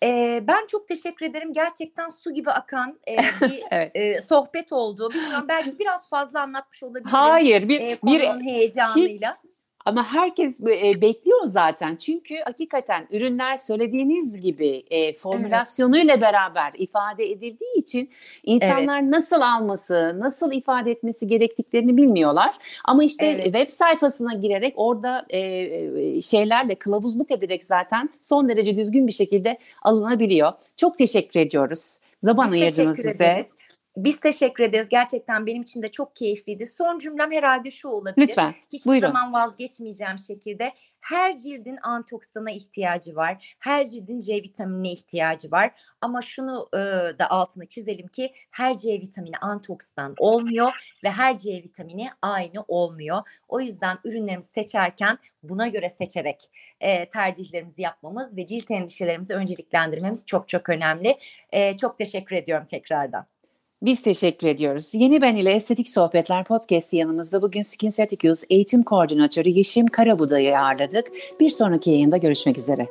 Ee, 0.04 0.44
ben 0.48 0.68
çok 0.68 0.88
teşekkür 0.88 1.26
ederim. 1.26 1.54
Gerçekten 1.54 2.10
su 2.10 2.34
gibi 2.34 2.52
akan 2.52 3.00
e, 3.08 3.18
bir 3.18 3.64
evet. 3.72 3.92
e, 3.96 4.22
sohbet 4.22 4.74
oldu. 4.74 5.10
Bilmiyorum 5.14 5.46
belki 5.48 5.80
biraz 5.80 6.10
fazla 6.10 6.42
anlatmış 6.42 6.84
olabilirim. 6.84 7.12
Hayır, 7.12 7.70
bir, 7.70 7.82
e, 7.82 7.98
bir 8.04 8.20
heyecanıyla. 8.22 9.38
Hiç, 9.44 9.52
ama 9.86 10.14
herkes 10.14 10.62
e, 10.62 11.02
bekliyor 11.02 11.46
zaten. 11.46 11.96
Çünkü 11.96 12.36
hakikaten 12.46 13.08
ürünler 13.12 13.58
söylediğiniz 13.58 14.42
gibi 14.42 14.84
e, 14.90 15.14
formülasyonuyla 15.14 16.14
evet. 16.14 16.22
beraber 16.22 16.72
ifade 16.78 17.32
edildiği 17.32 17.78
için 17.78 18.10
insanlar 18.44 19.02
evet. 19.02 19.10
nasıl 19.10 19.42
alması, 19.42 20.16
nasıl 20.20 20.52
ifade 20.52 20.92
etmesi 20.92 21.28
gerektiklerini 21.28 21.98
bilmiyorlar. 21.98 22.56
Ama 22.86 23.04
işte 23.04 23.26
evet. 23.26 23.44
web 23.44 23.70
sayfasına 23.70 24.34
girerek 24.34 24.74
orada 24.78 25.26
e, 25.30 25.40
e, 25.40 26.22
şeylerle 26.22 26.76
kılavuzluk 26.76 27.32
ederek 27.32 27.66
zaten 27.66 28.10
son 28.22 28.50
derece 28.50 28.78
düzgün 28.78 29.08
bir 29.08 29.12
şekilde 29.12 29.58
alınabiliyor. 29.82 30.54
Çok 30.78 30.98
teşekkür 30.98 31.40
ediyoruz. 31.40 31.98
Zaman 32.24 32.54
Biz 32.54 32.62
ayırdınız 32.62 32.98
size. 32.98 33.46
Biz 33.98 34.20
teşekkür 34.20 34.64
ederiz. 34.64 34.90
Gerçekten 34.90 35.46
benim 35.46 35.62
için 35.62 35.82
de 35.82 35.92
çok 35.92 36.16
keyifliydi. 36.16 36.66
Son 36.66 36.98
cümlem 36.98 37.32
herhalde 37.32 37.72
şu 37.72 37.90
olabilir. 37.90 38.28
Lütfen. 38.28 38.56
Hiçbir 38.74 38.90
Buyurun. 38.90 39.08
zaman 39.08 39.34
vazgeçmeyeceğim 39.34 40.20
şekilde 40.20 40.74
her 41.02 41.38
cildin 41.38 41.78
antioksidana 41.84 42.52
ihtiyacı 42.52 43.16
var. 43.16 43.56
Her 43.60 43.86
cildin 43.86 44.20
C 44.20 44.36
vitaminine 44.36 44.92
ihtiyacı 44.92 45.52
var. 45.52 45.72
Ama 46.02 46.22
şunu 46.22 46.70
e, 46.74 46.78
da 47.20 47.30
altını 47.30 47.66
çizelim 47.66 48.08
ki 48.08 48.34
her 48.52 48.78
C 48.78 48.94
vitamini 48.94 49.38
antioksidan 49.38 50.14
olmuyor 50.18 50.98
ve 51.04 51.10
her 51.10 51.38
C 51.38 51.52
vitamini 51.54 52.08
aynı 52.22 52.64
olmuyor. 52.68 53.22
O 53.48 53.62
yüzden 53.62 53.98
ürünlerimizi 54.04 54.50
seçerken 54.50 55.18
buna 55.44 55.68
göre 55.68 55.90
seçerek 55.90 56.50
e, 56.80 57.10
tercihlerimizi 57.10 57.82
yapmamız 57.82 58.38
ve 58.38 58.46
cilt 58.46 58.72
endişelerimizi 58.72 59.34
önceliklendirmemiz 59.36 60.26
çok 60.26 60.48
çok 60.48 60.70
önemli. 60.70 61.18
E, 61.52 61.78
çok 61.78 61.98
teşekkür 61.98 62.36
ediyorum 62.36 62.66
tekrardan. 62.66 63.26
Biz 63.82 64.02
teşekkür 64.02 64.48
ediyoruz. 64.48 64.90
Yeni 64.94 65.22
Ben 65.22 65.36
ile 65.36 65.52
Estetik 65.52 65.90
Sohbetler 65.90 66.44
podcast 66.44 66.94
yanımızda 66.94 67.42
bugün 67.42 67.62
Skinceticals 67.62 68.44
eğitim 68.50 68.84
koordinatörü 68.84 69.50
Yeşim 69.50 69.88
Karabuda'yı 69.88 70.60
ağırladık. 70.60 71.12
Bir 71.40 71.50
sonraki 71.50 71.90
yayında 71.90 72.18
görüşmek 72.18 72.58
üzere. 72.58 72.88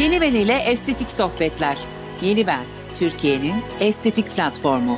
Yeni 0.00 0.20
Ben 0.20 0.34
ile 0.34 0.56
Estetik 0.66 1.10
Sohbetler. 1.10 1.78
Yeni 2.22 2.46
Ben, 2.46 2.64
Türkiye'nin 2.94 3.54
estetik 3.80 4.30
platformu. 4.30 4.96